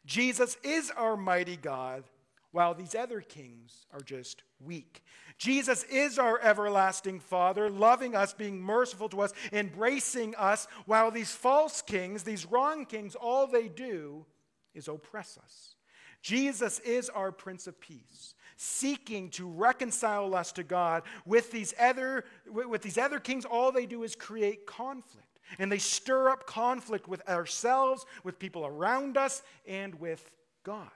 Jesus 0.05 0.57
is 0.63 0.91
our 0.97 1.15
mighty 1.15 1.57
God, 1.57 2.03
while 2.51 2.73
these 2.73 2.95
other 2.95 3.21
kings 3.21 3.85
are 3.93 4.01
just 4.01 4.43
weak. 4.59 5.03
Jesus 5.37 5.83
is 5.83 6.17
our 6.17 6.39
everlasting 6.41 7.19
Father, 7.19 7.69
loving 7.69 8.15
us, 8.15 8.33
being 8.33 8.59
merciful 8.59 9.07
to 9.09 9.21
us, 9.21 9.31
embracing 9.53 10.33
us, 10.35 10.67
while 10.85 11.11
these 11.11 11.31
false 11.31 11.83
kings, 11.83 12.23
these 12.23 12.47
wrong 12.47 12.85
kings, 12.85 13.15
all 13.15 13.45
they 13.45 13.67
do 13.67 14.25
is 14.73 14.87
oppress 14.87 15.37
us. 15.41 15.75
Jesus 16.21 16.79
is 16.79 17.09
our 17.09 17.31
Prince 17.31 17.67
of 17.67 17.79
Peace, 17.79 18.35
seeking 18.57 19.29
to 19.31 19.47
reconcile 19.47 20.35
us 20.35 20.51
to 20.53 20.63
God. 20.63 21.03
With 21.25 21.51
these 21.51 21.73
other, 21.79 22.25
with 22.47 22.81
these 22.81 22.97
other 22.97 23.19
kings, 23.19 23.45
all 23.45 23.71
they 23.71 23.85
do 23.85 24.03
is 24.03 24.15
create 24.15 24.65
conflict. 24.65 25.39
And 25.59 25.71
they 25.71 25.79
stir 25.79 26.29
up 26.29 26.45
conflict 26.45 27.07
with 27.07 27.27
ourselves, 27.27 28.05
with 28.23 28.39
people 28.39 28.65
around 28.65 29.17
us, 29.17 29.41
and 29.67 29.95
with 29.95 30.31
God. 30.63 30.89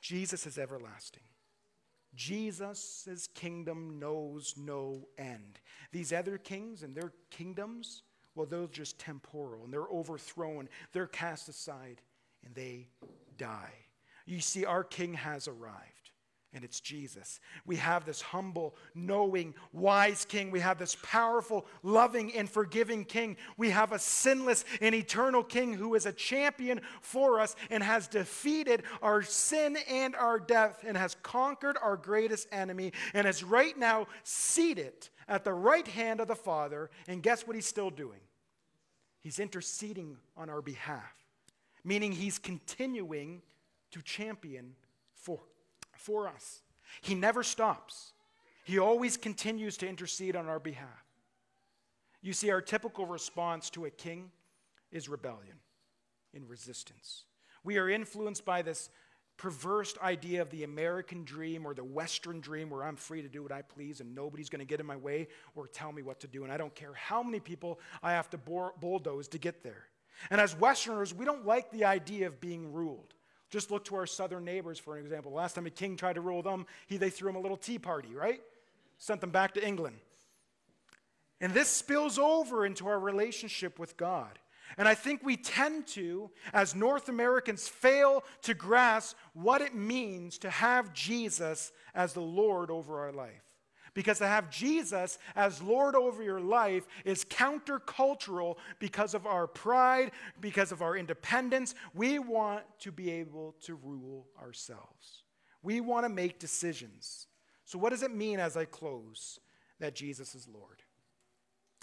Jesus 0.00 0.46
is 0.46 0.58
everlasting. 0.58 1.22
Jesus' 2.14 3.28
kingdom 3.34 3.98
knows 4.00 4.54
no 4.56 5.06
end. 5.16 5.60
These 5.92 6.12
other 6.12 6.38
kings 6.38 6.82
and 6.82 6.94
their 6.94 7.12
kingdoms, 7.30 8.02
well, 8.34 8.46
they're 8.46 8.66
just 8.66 8.98
temporal 8.98 9.64
and 9.64 9.72
they're 9.72 9.82
overthrown, 9.82 10.68
they're 10.92 11.06
cast 11.06 11.48
aside, 11.48 12.02
and 12.44 12.54
they 12.54 12.88
die. 13.38 13.72
You 14.26 14.40
see, 14.40 14.64
our 14.64 14.84
king 14.84 15.14
has 15.14 15.48
arrived 15.48 15.98
and 16.54 16.64
it's 16.64 16.80
Jesus. 16.80 17.40
We 17.66 17.76
have 17.76 18.06
this 18.06 18.22
humble, 18.22 18.74
knowing, 18.94 19.54
wise 19.72 20.24
king. 20.24 20.50
We 20.50 20.60
have 20.60 20.78
this 20.78 20.96
powerful, 21.02 21.66
loving, 21.82 22.34
and 22.34 22.48
forgiving 22.48 23.04
king. 23.04 23.36
We 23.58 23.70
have 23.70 23.92
a 23.92 23.98
sinless 23.98 24.64
and 24.80 24.94
eternal 24.94 25.44
king 25.44 25.74
who 25.74 25.94
is 25.94 26.06
a 26.06 26.12
champion 26.12 26.80
for 27.02 27.38
us 27.38 27.54
and 27.70 27.82
has 27.82 28.08
defeated 28.08 28.82
our 29.02 29.22
sin 29.22 29.76
and 29.88 30.16
our 30.16 30.40
death 30.40 30.84
and 30.86 30.96
has 30.96 31.16
conquered 31.22 31.76
our 31.82 31.96
greatest 31.98 32.48
enemy 32.50 32.92
and 33.12 33.26
is 33.26 33.44
right 33.44 33.76
now 33.76 34.06
seated 34.22 35.08
at 35.28 35.44
the 35.44 35.52
right 35.52 35.86
hand 35.86 36.20
of 36.20 36.28
the 36.28 36.34
Father. 36.34 36.90
And 37.06 37.22
guess 37.22 37.46
what 37.46 37.56
he's 37.56 37.66
still 37.66 37.90
doing? 37.90 38.20
He's 39.20 39.38
interceding 39.38 40.16
on 40.36 40.48
our 40.48 40.62
behalf, 40.62 41.14
meaning 41.88 42.12
he's 42.12 42.38
continuing 42.38 43.40
to 43.90 44.02
champion 44.02 44.74
for 45.14 45.40
for 45.96 46.28
us. 46.28 46.60
He 47.00 47.14
never 47.14 47.42
stops, 47.42 48.12
He 48.64 48.78
always 48.78 49.16
continues 49.16 49.78
to 49.78 49.88
intercede 49.88 50.36
on 50.36 50.46
our 50.46 50.60
behalf. 50.60 51.04
You 52.20 52.32
see, 52.32 52.50
our 52.50 52.60
typical 52.60 53.06
response 53.06 53.70
to 53.70 53.86
a 53.86 53.90
king 53.90 54.30
is 54.92 55.08
rebellion 55.08 55.56
and 56.34 56.48
resistance. 56.48 57.24
We 57.64 57.78
are 57.78 57.88
influenced 57.88 58.44
by 58.44 58.62
this 58.62 58.90
perverse 59.36 59.94
idea 60.02 60.42
of 60.42 60.50
the 60.50 60.64
American 60.64 61.24
dream 61.24 61.64
or 61.64 61.72
the 61.72 61.84
Western 61.84 62.40
dream 62.40 62.70
where 62.70 62.82
I'm 62.82 62.96
free 62.96 63.22
to 63.22 63.28
do 63.28 63.42
what 63.42 63.52
I 63.52 63.62
please 63.62 64.00
and 64.00 64.14
nobody's 64.14 64.48
going 64.48 64.60
to 64.60 64.66
get 64.66 64.80
in 64.80 64.86
my 64.86 64.96
way 64.96 65.28
or 65.54 65.68
tell 65.68 65.92
me 65.92 66.02
what 66.02 66.20
to 66.20 66.26
do. 66.26 66.42
And 66.42 66.52
I 66.52 66.56
don't 66.56 66.74
care 66.74 66.92
how 66.94 67.22
many 67.22 67.38
people 67.38 67.78
I 68.02 68.12
have 68.12 68.28
to 68.30 68.38
bulldoze 68.38 69.28
to 69.28 69.38
get 69.38 69.62
there. 69.62 69.86
And 70.30 70.40
as 70.40 70.56
Westerners, 70.56 71.14
we 71.14 71.24
don't 71.24 71.46
like 71.46 71.70
the 71.70 71.84
idea 71.84 72.26
of 72.26 72.40
being 72.40 72.72
ruled. 72.72 73.14
Just 73.50 73.70
look 73.70 73.84
to 73.86 73.96
our 73.96 74.06
southern 74.06 74.44
neighbors 74.44 74.78
for 74.78 74.96
an 74.96 75.02
example. 75.02 75.32
Last 75.32 75.54
time 75.54 75.66
a 75.66 75.70
king 75.70 75.96
tried 75.96 76.14
to 76.14 76.20
rule 76.20 76.42
them, 76.42 76.66
he, 76.86 76.96
they 76.96 77.10
threw 77.10 77.30
him 77.30 77.36
a 77.36 77.40
little 77.40 77.56
tea 77.56 77.78
party, 77.78 78.14
right? 78.14 78.40
Sent 78.98 79.20
them 79.20 79.30
back 79.30 79.54
to 79.54 79.66
England. 79.66 79.96
And 81.40 81.54
this 81.54 81.68
spills 81.68 82.18
over 82.18 82.66
into 82.66 82.88
our 82.88 82.98
relationship 82.98 83.78
with 83.78 83.96
God. 83.96 84.38
And 84.76 84.86
I 84.86 84.94
think 84.94 85.22
we 85.24 85.36
tend 85.36 85.86
to, 85.88 86.30
as 86.52 86.74
North 86.74 87.08
Americans, 87.08 87.66
fail 87.68 88.22
to 88.42 88.52
grasp 88.52 89.16
what 89.32 89.62
it 89.62 89.74
means 89.74 90.36
to 90.38 90.50
have 90.50 90.92
Jesus 90.92 91.72
as 91.94 92.12
the 92.12 92.20
Lord 92.20 92.70
over 92.70 93.00
our 93.00 93.12
life. 93.12 93.47
Because 93.98 94.18
to 94.18 94.28
have 94.28 94.48
Jesus 94.48 95.18
as 95.34 95.60
Lord 95.60 95.96
over 95.96 96.22
your 96.22 96.38
life 96.40 96.86
is 97.04 97.24
countercultural 97.24 98.54
because 98.78 99.12
of 99.12 99.26
our 99.26 99.48
pride, 99.48 100.12
because 100.40 100.70
of 100.70 100.82
our 100.82 100.96
independence. 100.96 101.74
We 101.94 102.20
want 102.20 102.62
to 102.82 102.92
be 102.92 103.10
able 103.10 103.56
to 103.62 103.74
rule 103.74 104.28
ourselves. 104.40 105.24
We 105.64 105.80
want 105.80 106.04
to 106.04 106.08
make 106.08 106.38
decisions. 106.38 107.26
So, 107.64 107.76
what 107.76 107.90
does 107.90 108.04
it 108.04 108.14
mean 108.14 108.38
as 108.38 108.56
I 108.56 108.66
close 108.66 109.40
that 109.80 109.96
Jesus 109.96 110.36
is 110.36 110.46
Lord? 110.46 110.84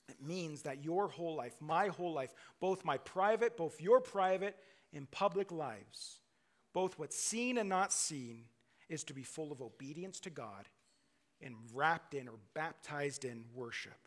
It 0.08 0.26
means 0.26 0.62
that 0.62 0.86
your 0.86 1.10
whole 1.10 1.36
life, 1.36 1.58
my 1.60 1.90
whole 1.90 2.14
life, 2.14 2.34
both 2.62 2.86
my 2.86 2.98
private, 3.00 3.58
both 3.58 3.82
your 3.82 4.00
private 4.00 4.56
and 4.94 5.12
public 5.12 5.52
lives, 5.52 6.22
both 6.72 6.98
what's 6.98 7.20
seen 7.20 7.58
and 7.58 7.68
not 7.68 7.92
seen, 7.92 8.46
is 8.88 9.04
to 9.04 9.14
be 9.14 9.24
full 9.24 9.52
of 9.52 9.62
obedience 9.62 10.22
to 10.22 10.30
God 10.30 10.70
and 11.42 11.56
wrapped 11.74 12.14
in 12.14 12.28
or 12.28 12.36
baptized 12.54 13.26
in 13.26 13.44
worship. 13.54 13.98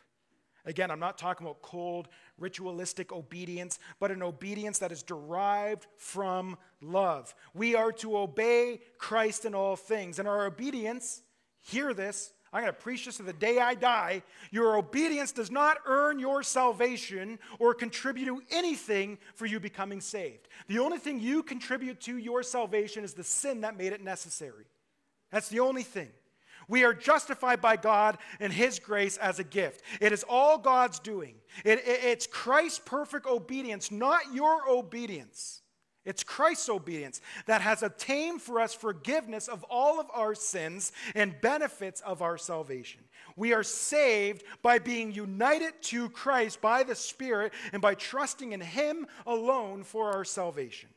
Again, 0.64 0.91
I'm 0.91 1.01
not 1.01 1.17
talking 1.17 1.47
about 1.47 1.62
cold, 1.62 2.09
ritualistic 2.37 3.12
obedience, 3.12 3.79
but 4.01 4.11
an 4.11 4.23
obedience 4.23 4.79
that 4.81 4.93
is 4.93 5.03
derived 5.03 5.87
from 5.97 6.59
love. 6.83 7.35
We 7.55 7.75
are 7.75 7.93
to 7.93 8.19
obey 8.19 8.81
Christ 8.99 9.45
in 9.45 9.55
all 9.55 9.77
things. 9.77 10.19
And 10.19 10.29
our 10.29 10.47
obedience, 10.47 11.23
hear 11.62 11.95
this, 11.95 12.35
I'm 12.53 12.62
going 12.62 12.73
to 12.73 12.79
preach 12.79 13.05
this 13.05 13.19
to 13.19 13.23
the 13.23 13.33
day 13.33 13.59
I 13.59 13.75
die. 13.75 14.23
Your 14.51 14.77
obedience 14.77 15.33
does 15.33 15.51
not 15.51 15.79
earn 15.87 16.19
your 16.19 16.43
salvation 16.43 17.38
or 17.59 17.75
contribute 17.75 18.27
to 18.27 18.43
anything 18.51 19.19
for 19.35 19.45
you 19.47 19.61
becoming 19.61 20.01
saved. 20.01 20.49
The 20.67 20.79
only 20.79 20.99
thing 20.99 21.21
you 21.21 21.43
contribute 21.43 22.01
to 22.03 22.17
your 22.17 22.43
salvation 22.43 23.05
is 23.05 23.12
the 23.12 23.25
sin 23.25 23.62
that 23.62 23.77
made 23.77 23.93
it 23.93 24.03
necessary. 24.03 24.64
That's 25.31 25.49
the 25.49 25.61
only 25.61 25.83
thing. 25.83 26.09
We 26.68 26.85
are 26.85 26.92
justified 26.92 27.61
by 27.61 27.76
God 27.76 28.18
and 28.40 28.52
His 28.52 28.78
grace 28.78 29.16
as 29.16 29.38
a 29.38 29.44
gift. 29.44 29.83
It 30.00 30.12
is 30.12 30.24
all 30.28 30.59
God's 30.59 30.98
doing. 30.98 31.37
It, 31.64 31.78
it, 31.81 32.04
it's 32.04 32.26
Christ's 32.26 32.81
perfect 32.85 33.26
obedience, 33.26 33.90
not 33.90 34.35
your 34.35 34.68
obedience. 34.68 35.62
It's 36.04 36.22
Christ's 36.24 36.70
obedience 36.70 37.20
that 37.46 37.61
has 37.61 37.83
obtained 37.83 38.40
for 38.40 38.61
us 38.61 38.72
forgiveness 38.72 39.46
of 39.46 39.62
all 39.64 40.00
of 40.00 40.07
our 40.14 40.35
sins 40.35 40.92
and 41.14 41.38
benefits 41.42 42.00
of 42.00 42.22
our 42.22 42.38
salvation. 42.38 43.02
We 43.37 43.52
are 43.52 43.62
saved 43.62 44.42
by 44.62 44.78
being 44.78 45.12
united 45.12 45.83
to 45.83 46.09
Christ 46.09 46.61
by 46.62 46.83
the 46.83 46.94
Spirit 46.94 47.52
and 47.72 47.83
by 47.83 47.94
trusting 47.94 48.52
in 48.52 48.61
Him 48.61 49.07
alone 49.26 49.85
for 49.85 50.11
our 50.11 50.24
salvation. 50.24 50.88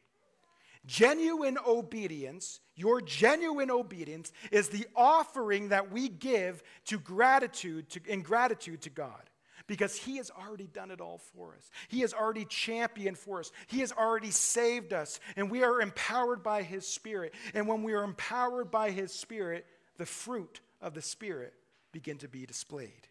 Genuine 0.86 1.58
obedience, 1.66 2.60
your 2.76 3.02
genuine 3.02 3.70
obedience, 3.70 4.32
is 4.52 4.70
the 4.70 4.88
offering 4.96 5.70
that 5.70 5.92
we 5.92 6.10
give 6.10 6.64
to 6.86 7.00
gratitude 7.00 7.90
to, 7.90 8.02
in 8.08 8.22
gratitude 8.22 8.82
to 8.82 8.90
God. 8.90 9.30
Because 9.68 9.96
he 9.96 10.18
has 10.18 10.32
already 10.32 10.68
done 10.68 10.92
it 10.92 11.00
all 11.00 11.20
for 11.34 11.56
us. 11.56 11.70
He 11.88 12.02
has 12.02 12.14
already 12.14 12.46
championed 12.46 13.18
for 13.18 13.40
us. 13.40 13.52
He 13.68 13.80
has 13.80 13.92
already 13.92 14.32
saved 14.32 14.92
us. 14.92 15.20
And 15.36 15.52
we 15.52 15.64
are 15.64 15.82
empowered 15.82 16.44
by 16.44 16.64
his 16.64 16.86
spirit. 16.86 17.34
And 17.54 17.68
when 17.68 17.84
we 17.84 17.94
are 17.94 18.04
empowered 18.04 18.72
by 18.72 18.90
his 18.90 19.14
spirit, 19.14 19.66
the 19.98 20.06
fruit 20.06 20.62
of 20.82 20.96
the 20.96 21.02
Spirit 21.02 21.54
begin 21.92 22.18
to 22.18 22.28
be 22.28 22.46
displayed. 22.46 23.08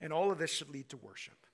And 0.00 0.12
all 0.12 0.32
of 0.32 0.38
this 0.38 0.50
should 0.50 0.70
lead 0.70 0.88
to 0.90 0.96
worship. 0.96 1.46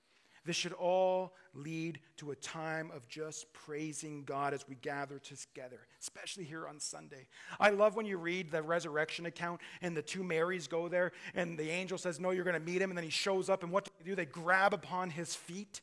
This 0.45 0.55
should 0.55 0.73
all 0.73 1.33
lead 1.53 1.99
to 2.17 2.31
a 2.31 2.35
time 2.35 2.91
of 2.95 3.07
just 3.07 3.51
praising 3.53 4.23
God 4.23 4.53
as 4.53 4.67
we 4.67 4.75
gather 4.75 5.19
together, 5.19 5.79
especially 5.99 6.43
here 6.43 6.67
on 6.67 6.79
Sunday. 6.79 7.27
I 7.59 7.71
love 7.71 7.95
when 7.95 8.05
you 8.05 8.17
read 8.17 8.51
the 8.51 8.61
resurrection 8.61 9.25
account 9.25 9.61
and 9.81 9.97
the 9.97 10.03
two 10.03 10.23
Marys 10.23 10.67
go 10.67 10.87
there 10.87 11.13
and 11.33 11.57
the 11.57 11.69
angel 11.69 11.97
says, 11.97 12.19
No, 12.19 12.29
you're 12.29 12.43
going 12.43 12.53
to 12.53 12.59
meet 12.59 12.81
him. 12.81 12.91
And 12.91 12.97
then 12.97 13.03
he 13.03 13.09
shows 13.09 13.49
up, 13.49 13.63
and 13.63 13.71
what 13.71 13.85
do 13.85 13.91
they 13.99 14.05
do? 14.05 14.15
They 14.15 14.25
grab 14.25 14.73
upon 14.73 15.09
his 15.09 15.33
feet 15.33 15.81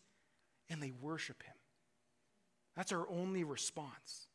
and 0.71 0.83
they 0.83 0.93
worship 1.01 1.43
him. 1.43 1.55
That's 2.77 2.93
our 2.93 3.09
only 3.11 3.45
response. 3.45 4.29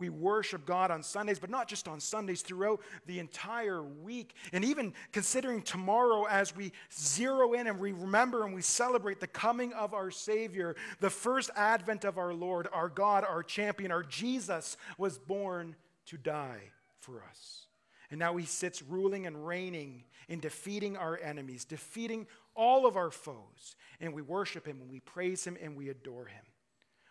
We 0.00 0.08
worship 0.08 0.64
God 0.64 0.90
on 0.90 1.02
Sundays, 1.02 1.38
but 1.38 1.50
not 1.50 1.68
just 1.68 1.86
on 1.86 2.00
Sundays, 2.00 2.40
throughout 2.40 2.80
the 3.04 3.18
entire 3.18 3.82
week. 3.82 4.34
And 4.50 4.64
even 4.64 4.94
considering 5.12 5.60
tomorrow 5.60 6.24
as 6.24 6.56
we 6.56 6.72
zero 6.90 7.52
in 7.52 7.66
and 7.66 7.78
we 7.78 7.92
remember 7.92 8.46
and 8.46 8.54
we 8.54 8.62
celebrate 8.62 9.20
the 9.20 9.26
coming 9.26 9.74
of 9.74 9.92
our 9.92 10.10
Savior, 10.10 10.74
the 11.00 11.10
first 11.10 11.50
advent 11.54 12.04
of 12.04 12.16
our 12.16 12.32
Lord, 12.32 12.66
our 12.72 12.88
God, 12.88 13.24
our 13.24 13.42
champion, 13.42 13.92
our 13.92 14.02
Jesus 14.02 14.78
was 14.96 15.18
born 15.18 15.76
to 16.06 16.16
die 16.16 16.70
for 16.98 17.22
us. 17.28 17.66
And 18.10 18.18
now 18.18 18.38
he 18.38 18.46
sits 18.46 18.82
ruling 18.82 19.26
and 19.26 19.46
reigning 19.46 20.04
in 20.28 20.40
defeating 20.40 20.96
our 20.96 21.18
enemies, 21.22 21.66
defeating 21.66 22.26
all 22.56 22.86
of 22.86 22.96
our 22.96 23.10
foes. 23.10 23.76
And 24.00 24.14
we 24.14 24.22
worship 24.22 24.66
him 24.66 24.80
and 24.80 24.90
we 24.90 25.00
praise 25.00 25.44
him 25.44 25.58
and 25.60 25.76
we 25.76 25.90
adore 25.90 26.24
him. 26.24 26.42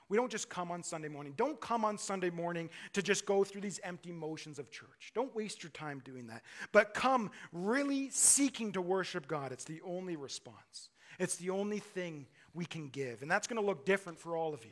We 0.10 0.18
don't 0.18 0.32
just 0.32 0.50
come 0.50 0.72
on 0.72 0.82
Sunday 0.82 1.08
morning. 1.08 1.34
Don't 1.38 1.62
come 1.62 1.86
on 1.86 1.98
Sunday 1.98 2.32
morning 2.32 2.70
to 2.94 3.04
just 3.04 3.28
go 3.28 3.44
through 3.44 3.62
these 3.62 3.80
empty 3.84 4.12
motions 4.12 4.58
of 4.58 4.72
church. 4.72 5.12
Don't 5.14 5.34
waste 5.36 5.62
your 5.62 5.70
time 5.70 6.02
doing 6.04 6.28
that. 6.28 6.42
But 6.72 6.96
come 6.96 7.30
really 7.54 8.10
seeking 8.10 8.72
to 8.72 8.82
worship 8.82 9.28
God. 9.28 9.52
It's 9.52 9.66
the 9.66 9.82
only 9.86 10.16
response, 10.16 10.90
it's 11.20 11.36
the 11.36 11.52
only 11.52 11.80
thing 11.80 12.26
we 12.54 12.66
can 12.66 12.90
give. 12.90 13.22
And 13.22 13.30
that's 13.30 13.48
going 13.48 13.62
to 13.62 13.66
look 13.66 13.86
different 13.86 14.18
for 14.20 14.36
all 14.36 14.54
of 14.54 14.66
you. 14.66 14.72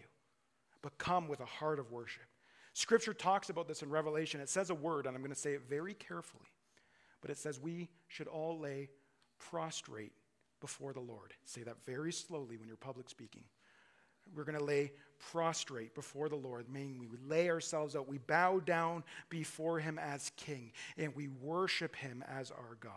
But 0.81 0.97
come 0.97 1.27
with 1.27 1.39
a 1.39 1.45
heart 1.45 1.79
of 1.79 1.91
worship. 1.91 2.23
Scripture 2.73 3.13
talks 3.13 3.49
about 3.49 3.67
this 3.67 3.81
in 3.81 3.89
Revelation. 3.89 4.39
It 4.39 4.49
says 4.49 4.69
a 4.69 4.75
word, 4.75 5.07
and 5.07 5.15
I'm 5.15 5.21
going 5.21 5.33
to 5.33 5.39
say 5.39 5.53
it 5.53 5.67
very 5.67 5.93
carefully. 5.93 6.45
But 7.21 7.31
it 7.31 7.37
says 7.37 7.59
we 7.59 7.89
should 8.07 8.27
all 8.27 8.59
lay 8.59 8.89
prostrate 9.39 10.13
before 10.61 10.93
the 10.93 10.99
Lord. 10.99 11.33
Say 11.45 11.63
that 11.63 11.83
very 11.85 12.11
slowly 12.11 12.57
when 12.57 12.67
you're 12.67 12.77
public 12.77 13.09
speaking. 13.09 13.43
We're 14.35 14.43
going 14.43 14.57
to 14.57 14.63
lay 14.63 14.91
prostrate 15.19 15.95
before 15.95 16.29
the 16.29 16.35
Lord, 16.35 16.69
meaning 16.69 16.99
we 16.99 17.07
lay 17.27 17.49
ourselves 17.49 17.95
out. 17.95 18.07
We 18.07 18.19
bow 18.19 18.59
down 18.59 19.03
before 19.29 19.79
Him 19.79 19.99
as 19.99 20.31
King, 20.37 20.71
and 20.97 21.15
we 21.15 21.27
worship 21.27 21.95
Him 21.95 22.23
as 22.27 22.51
our 22.51 22.77
God. 22.79 22.93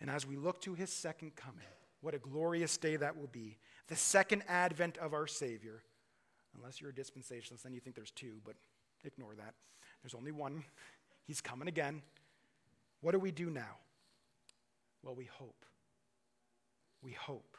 And 0.00 0.08
as 0.08 0.26
we 0.26 0.36
look 0.36 0.60
to 0.62 0.74
His 0.74 0.90
second 0.92 1.36
coming, 1.36 1.64
what 2.00 2.14
a 2.14 2.18
glorious 2.18 2.76
day 2.76 2.96
that 2.96 3.16
will 3.16 3.28
be. 3.28 3.58
The 3.88 3.96
second 3.96 4.42
advent 4.48 4.96
of 4.98 5.12
our 5.12 5.26
Savior. 5.26 5.82
Unless 6.56 6.80
you're 6.80 6.90
a 6.90 6.94
dispensationalist, 6.94 7.62
then 7.62 7.74
you 7.74 7.80
think 7.80 7.94
there's 7.94 8.10
two, 8.10 8.40
but 8.44 8.54
ignore 9.04 9.34
that. 9.36 9.54
There's 10.02 10.14
only 10.14 10.32
one. 10.32 10.64
He's 11.26 11.40
coming 11.40 11.68
again. 11.68 12.02
What 13.02 13.12
do 13.12 13.18
we 13.18 13.30
do 13.30 13.50
now? 13.50 13.76
Well, 15.02 15.14
we 15.14 15.24
hope. 15.24 15.64
We 17.02 17.12
hope. 17.12 17.56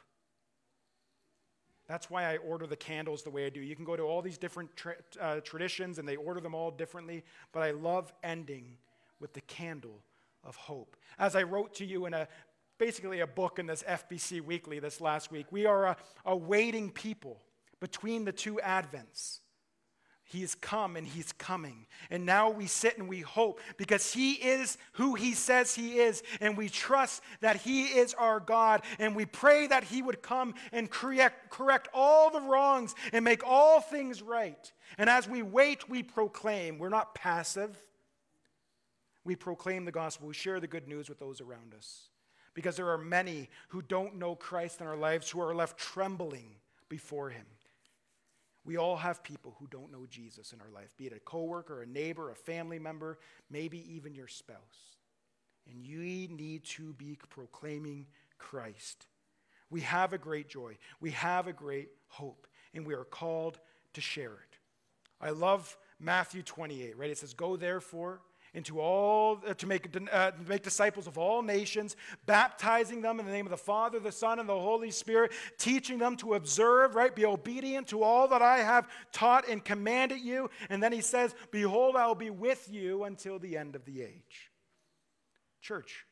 That's 1.92 2.08
why 2.08 2.24
I 2.24 2.38
order 2.38 2.66
the 2.66 2.74
candles 2.74 3.22
the 3.22 3.28
way 3.28 3.44
I 3.44 3.50
do. 3.50 3.60
You 3.60 3.76
can 3.76 3.84
go 3.84 3.96
to 3.96 4.02
all 4.02 4.22
these 4.22 4.38
different 4.38 4.74
tra- 4.76 4.96
uh, 5.20 5.40
traditions 5.40 5.98
and 5.98 6.08
they 6.08 6.16
order 6.16 6.40
them 6.40 6.54
all 6.54 6.70
differently, 6.70 7.22
but 7.52 7.62
I 7.62 7.72
love 7.72 8.10
ending 8.24 8.78
with 9.20 9.34
the 9.34 9.42
candle 9.42 10.02
of 10.42 10.56
hope. 10.56 10.96
As 11.18 11.36
I 11.36 11.42
wrote 11.42 11.74
to 11.74 11.84
you 11.84 12.06
in 12.06 12.14
a 12.14 12.28
basically 12.78 13.20
a 13.20 13.26
book 13.26 13.58
in 13.58 13.66
this 13.66 13.82
FBC 13.82 14.40
Weekly 14.40 14.78
this 14.78 15.02
last 15.02 15.30
week, 15.30 15.44
we 15.50 15.66
are 15.66 15.84
a, 15.84 15.96
a 16.24 16.34
waiting 16.34 16.90
people 16.90 17.42
between 17.78 18.24
the 18.24 18.32
two 18.32 18.58
Advents. 18.64 19.40
He's 20.24 20.54
come 20.54 20.96
and 20.96 21.06
He's 21.06 21.32
coming. 21.32 21.86
And 22.10 22.24
now 22.24 22.48
we 22.50 22.66
sit 22.66 22.96
and 22.96 23.08
we 23.08 23.20
hope 23.20 23.60
because 23.76 24.12
He 24.12 24.32
is 24.32 24.78
who 24.92 25.14
He 25.14 25.34
says 25.34 25.74
He 25.74 25.98
is. 25.98 26.22
And 26.40 26.56
we 26.56 26.68
trust 26.68 27.22
that 27.40 27.56
He 27.56 27.84
is 27.84 28.14
our 28.14 28.40
God. 28.40 28.82
And 28.98 29.14
we 29.14 29.26
pray 29.26 29.66
that 29.66 29.84
He 29.84 30.00
would 30.00 30.22
come 30.22 30.54
and 30.72 30.90
correct, 30.90 31.50
correct 31.50 31.88
all 31.92 32.30
the 32.30 32.40
wrongs 32.40 32.94
and 33.12 33.24
make 33.24 33.42
all 33.44 33.80
things 33.80 34.22
right. 34.22 34.72
And 34.96 35.10
as 35.10 35.28
we 35.28 35.42
wait, 35.42 35.88
we 35.88 36.02
proclaim. 36.02 36.78
We're 36.78 36.88
not 36.88 37.14
passive. 37.14 37.76
We 39.24 39.36
proclaim 39.36 39.84
the 39.84 39.92
gospel. 39.92 40.28
We 40.28 40.34
share 40.34 40.60
the 40.60 40.66
good 40.66 40.88
news 40.88 41.08
with 41.08 41.18
those 41.18 41.40
around 41.40 41.74
us. 41.76 42.08
Because 42.54 42.76
there 42.76 42.90
are 42.90 42.98
many 42.98 43.48
who 43.68 43.82
don't 43.82 44.16
know 44.16 44.34
Christ 44.34 44.80
in 44.80 44.86
our 44.86 44.96
lives 44.96 45.30
who 45.30 45.40
are 45.40 45.54
left 45.54 45.78
trembling 45.78 46.56
before 46.88 47.30
Him. 47.30 47.46
We 48.64 48.76
all 48.76 48.96
have 48.96 49.22
people 49.22 49.56
who 49.58 49.66
don't 49.66 49.90
know 49.90 50.06
Jesus 50.08 50.52
in 50.52 50.60
our 50.60 50.70
life, 50.70 50.96
be 50.96 51.06
it 51.06 51.12
a 51.12 51.20
coworker, 51.20 51.82
a 51.82 51.86
neighbor, 51.86 52.30
a 52.30 52.36
family 52.36 52.78
member, 52.78 53.18
maybe 53.50 53.94
even 53.94 54.14
your 54.14 54.28
spouse. 54.28 54.96
And 55.70 55.84
you 55.84 55.98
need 56.28 56.64
to 56.64 56.92
be 56.94 57.18
proclaiming 57.28 58.06
Christ. 58.38 59.06
We 59.70 59.80
have 59.82 60.12
a 60.12 60.18
great 60.18 60.48
joy, 60.48 60.76
we 61.00 61.10
have 61.12 61.46
a 61.46 61.52
great 61.52 61.88
hope, 62.08 62.46
and 62.74 62.86
we 62.86 62.94
are 62.94 63.04
called 63.04 63.58
to 63.94 64.00
share 64.00 64.32
it. 64.32 64.58
I 65.20 65.30
love 65.30 65.76
Matthew 65.98 66.42
28, 66.42 66.96
right? 66.96 67.10
It 67.10 67.18
says, 67.18 67.32
Go 67.32 67.56
therefore 67.56 68.20
into 68.54 68.80
all 68.80 69.40
uh, 69.46 69.54
to 69.54 69.66
make 69.66 69.88
uh, 70.12 70.30
make 70.46 70.62
disciples 70.62 71.06
of 71.06 71.16
all 71.16 71.42
nations 71.42 71.96
baptizing 72.26 73.00
them 73.00 73.18
in 73.18 73.26
the 73.26 73.32
name 73.32 73.46
of 73.46 73.50
the 73.50 73.56
father 73.56 73.98
the 73.98 74.12
son 74.12 74.38
and 74.38 74.48
the 74.48 74.58
holy 74.58 74.90
spirit 74.90 75.32
teaching 75.58 75.98
them 75.98 76.16
to 76.16 76.34
observe 76.34 76.94
right? 76.94 77.14
Be 77.14 77.24
obedient 77.24 77.88
to 77.88 78.02
all 78.02 78.28
that 78.28 78.42
i 78.42 78.58
have 78.58 78.88
taught 79.12 79.48
and 79.48 79.64
commanded 79.64 80.20
you. 80.20 80.50
And 80.68 80.82
then 80.82 80.92
he 80.92 81.00
says 81.00 81.34
behold 81.50 81.96
i 81.96 82.06
will 82.06 82.14
be 82.14 82.30
with 82.30 82.68
you 82.70 83.04
until 83.04 83.38
the 83.38 83.56
end 83.56 83.74
of 83.74 83.84
the 83.84 84.02
age. 84.02 84.50
Church 85.60 86.04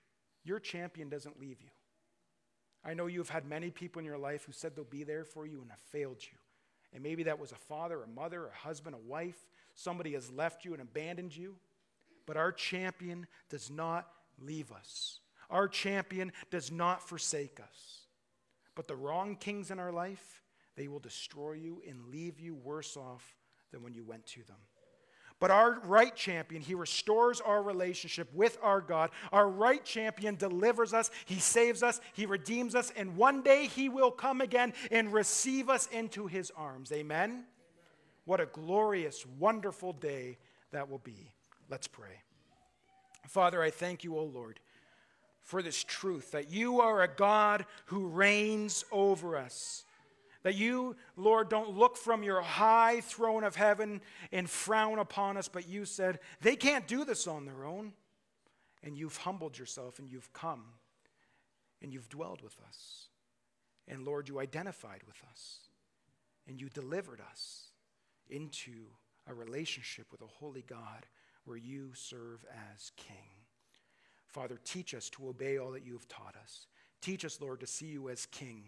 your 0.44 0.58
champion 0.58 1.10
doesn't 1.10 1.38
leave 1.38 1.60
you. 1.60 1.68
I 2.82 2.94
know 2.94 3.06
you've 3.06 3.28
had 3.28 3.44
many 3.44 3.70
people 3.70 4.00
in 4.00 4.06
your 4.06 4.16
life 4.16 4.44
who 4.46 4.52
said 4.52 4.74
they'll 4.74 4.84
be 4.84 5.04
there 5.04 5.24
for 5.24 5.46
you 5.46 5.60
and 5.60 5.70
have 5.70 5.80
failed 5.92 6.22
you. 6.22 6.38
And 6.94 7.02
maybe 7.02 7.24
that 7.24 7.38
was 7.38 7.52
a 7.52 7.56
father 7.56 8.02
a 8.02 8.06
mother 8.06 8.46
a 8.46 8.66
husband 8.66 8.96
a 8.96 9.10
wife. 9.10 9.46
Somebody 9.74 10.14
has 10.14 10.30
left 10.30 10.64
you 10.64 10.72
and 10.72 10.80
abandoned 10.80 11.36
you 11.36 11.56
but 12.30 12.36
our 12.36 12.52
champion 12.52 13.26
does 13.48 13.72
not 13.72 14.06
leave 14.40 14.70
us. 14.70 15.18
Our 15.50 15.66
champion 15.66 16.30
does 16.52 16.70
not 16.70 17.02
forsake 17.02 17.58
us. 17.58 18.02
But 18.76 18.86
the 18.86 18.94
wrong 18.94 19.34
kings 19.34 19.72
in 19.72 19.80
our 19.80 19.90
life, 19.90 20.40
they 20.76 20.86
will 20.86 21.00
destroy 21.00 21.54
you 21.54 21.82
and 21.88 22.06
leave 22.06 22.38
you 22.38 22.54
worse 22.54 22.96
off 22.96 23.34
than 23.72 23.82
when 23.82 23.94
you 23.94 24.04
went 24.04 24.26
to 24.26 24.44
them. 24.44 24.58
But 25.40 25.50
our 25.50 25.80
right 25.80 26.14
champion, 26.14 26.62
he 26.62 26.76
restores 26.76 27.40
our 27.40 27.64
relationship 27.64 28.32
with 28.32 28.56
our 28.62 28.80
God. 28.80 29.10
Our 29.32 29.48
right 29.48 29.84
champion 29.84 30.36
delivers 30.36 30.94
us, 30.94 31.10
he 31.24 31.40
saves 31.40 31.82
us, 31.82 32.00
he 32.12 32.26
redeems 32.26 32.76
us, 32.76 32.92
and 32.94 33.16
one 33.16 33.42
day 33.42 33.66
he 33.66 33.88
will 33.88 34.12
come 34.12 34.40
again 34.40 34.72
and 34.92 35.12
receive 35.12 35.68
us 35.68 35.88
into 35.88 36.28
his 36.28 36.52
arms. 36.56 36.92
Amen? 36.92 37.30
Amen. 37.30 37.44
What 38.24 38.40
a 38.40 38.46
glorious, 38.46 39.26
wonderful 39.40 39.94
day 39.94 40.38
that 40.70 40.88
will 40.88 40.98
be. 40.98 41.32
Let's 41.70 41.86
pray. 41.86 42.22
Father, 43.28 43.62
I 43.62 43.70
thank 43.70 44.02
you, 44.02 44.16
O 44.18 44.24
Lord, 44.24 44.58
for 45.40 45.62
this 45.62 45.84
truth 45.84 46.32
that 46.32 46.50
you 46.50 46.80
are 46.80 47.02
a 47.02 47.08
God 47.08 47.64
who 47.86 48.08
reigns 48.08 48.84
over 48.90 49.36
us. 49.36 49.84
That 50.42 50.56
you, 50.56 50.96
Lord, 51.16 51.48
don't 51.48 51.76
look 51.76 51.96
from 51.96 52.22
your 52.22 52.40
high 52.40 53.02
throne 53.02 53.44
of 53.44 53.54
heaven 53.54 54.00
and 54.32 54.50
frown 54.50 54.98
upon 54.98 55.36
us, 55.36 55.48
but 55.48 55.68
you 55.68 55.84
said, 55.84 56.18
they 56.40 56.56
can't 56.56 56.88
do 56.88 57.04
this 57.04 57.26
on 57.26 57.44
their 57.44 57.64
own. 57.64 57.92
And 58.82 58.96
you've 58.96 59.18
humbled 59.18 59.58
yourself 59.58 59.98
and 59.98 60.10
you've 60.10 60.32
come 60.32 60.64
and 61.82 61.92
you've 61.92 62.08
dwelled 62.08 62.40
with 62.42 62.56
us. 62.66 63.08
And 63.86 64.04
Lord, 64.04 64.28
you 64.28 64.40
identified 64.40 65.02
with 65.06 65.20
us 65.30 65.58
and 66.48 66.58
you 66.58 66.68
delivered 66.70 67.20
us 67.20 67.68
into 68.28 68.86
a 69.28 69.34
relationship 69.34 70.06
with 70.10 70.22
a 70.22 70.26
holy 70.26 70.64
God 70.66 71.06
where 71.44 71.56
you 71.56 71.90
serve 71.94 72.44
as 72.74 72.92
King. 72.96 73.16
Father, 74.26 74.58
teach 74.64 74.94
us 74.94 75.10
to 75.10 75.28
obey 75.28 75.58
all 75.58 75.72
that 75.72 75.84
you 75.84 75.92
have 75.94 76.08
taught 76.08 76.36
us. 76.40 76.66
Teach 77.00 77.24
us, 77.24 77.40
Lord, 77.40 77.60
to 77.60 77.66
see 77.66 77.86
you 77.86 78.08
as 78.08 78.26
King 78.26 78.64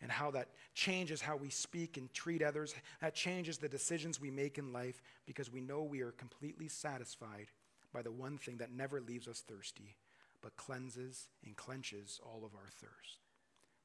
and 0.00 0.10
how 0.10 0.30
that 0.32 0.48
changes 0.74 1.20
how 1.20 1.36
we 1.36 1.50
speak 1.50 1.96
and 1.96 2.12
treat 2.12 2.42
others. 2.42 2.74
That 3.00 3.14
changes 3.14 3.58
the 3.58 3.68
decisions 3.68 4.20
we 4.20 4.30
make 4.30 4.58
in 4.58 4.72
life 4.72 5.00
because 5.24 5.50
we 5.50 5.60
know 5.60 5.82
we 5.82 6.02
are 6.02 6.12
completely 6.12 6.68
satisfied 6.68 7.46
by 7.92 8.02
the 8.02 8.12
one 8.12 8.36
thing 8.36 8.58
that 8.58 8.72
never 8.72 9.00
leaves 9.00 9.28
us 9.28 9.40
thirsty, 9.40 9.96
but 10.42 10.56
cleanses 10.56 11.28
and 11.44 11.56
clenches 11.56 12.20
all 12.22 12.44
of 12.44 12.54
our 12.54 12.68
thirst. 12.80 13.20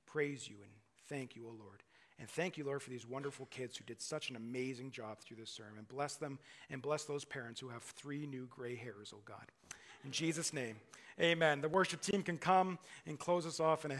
Praise 0.06 0.50
you 0.50 0.56
and 0.64 0.72
thank 1.08 1.36
you, 1.36 1.46
O 1.46 1.52
Lord. 1.52 1.84
And 2.20 2.30
thank 2.30 2.58
you, 2.58 2.66
Lord, 2.66 2.82
for 2.82 2.90
these 2.90 3.08
wonderful 3.08 3.48
kids 3.50 3.78
who 3.78 3.86
did 3.86 4.02
such 4.02 4.30
an 4.30 4.36
amazing 4.36 4.92
job 4.92 5.20
through 5.20 5.38
this 5.38 5.50
sermon. 5.50 5.86
Bless 5.90 6.16
them 6.16 6.38
and 6.70 6.82
bless 6.82 7.06
those 7.06 7.24
parents 7.24 7.62
who 7.62 7.70
have 7.70 7.82
three 7.82 8.26
new 8.26 8.46
gray 8.48 8.76
hairs, 8.76 9.14
oh 9.16 9.22
God. 9.24 9.46
In 10.04 10.12
Jesus' 10.12 10.54
name, 10.54 10.76
amen. 11.20 11.62
The 11.62 11.70
worship 11.70 12.02
team 12.02 12.24
can 12.24 12.38
come 12.38 12.78
and 13.06 13.18
close 13.18 13.46
us 13.46 13.60
off 13.60 13.86
in 13.86 13.92
a 13.92 14.00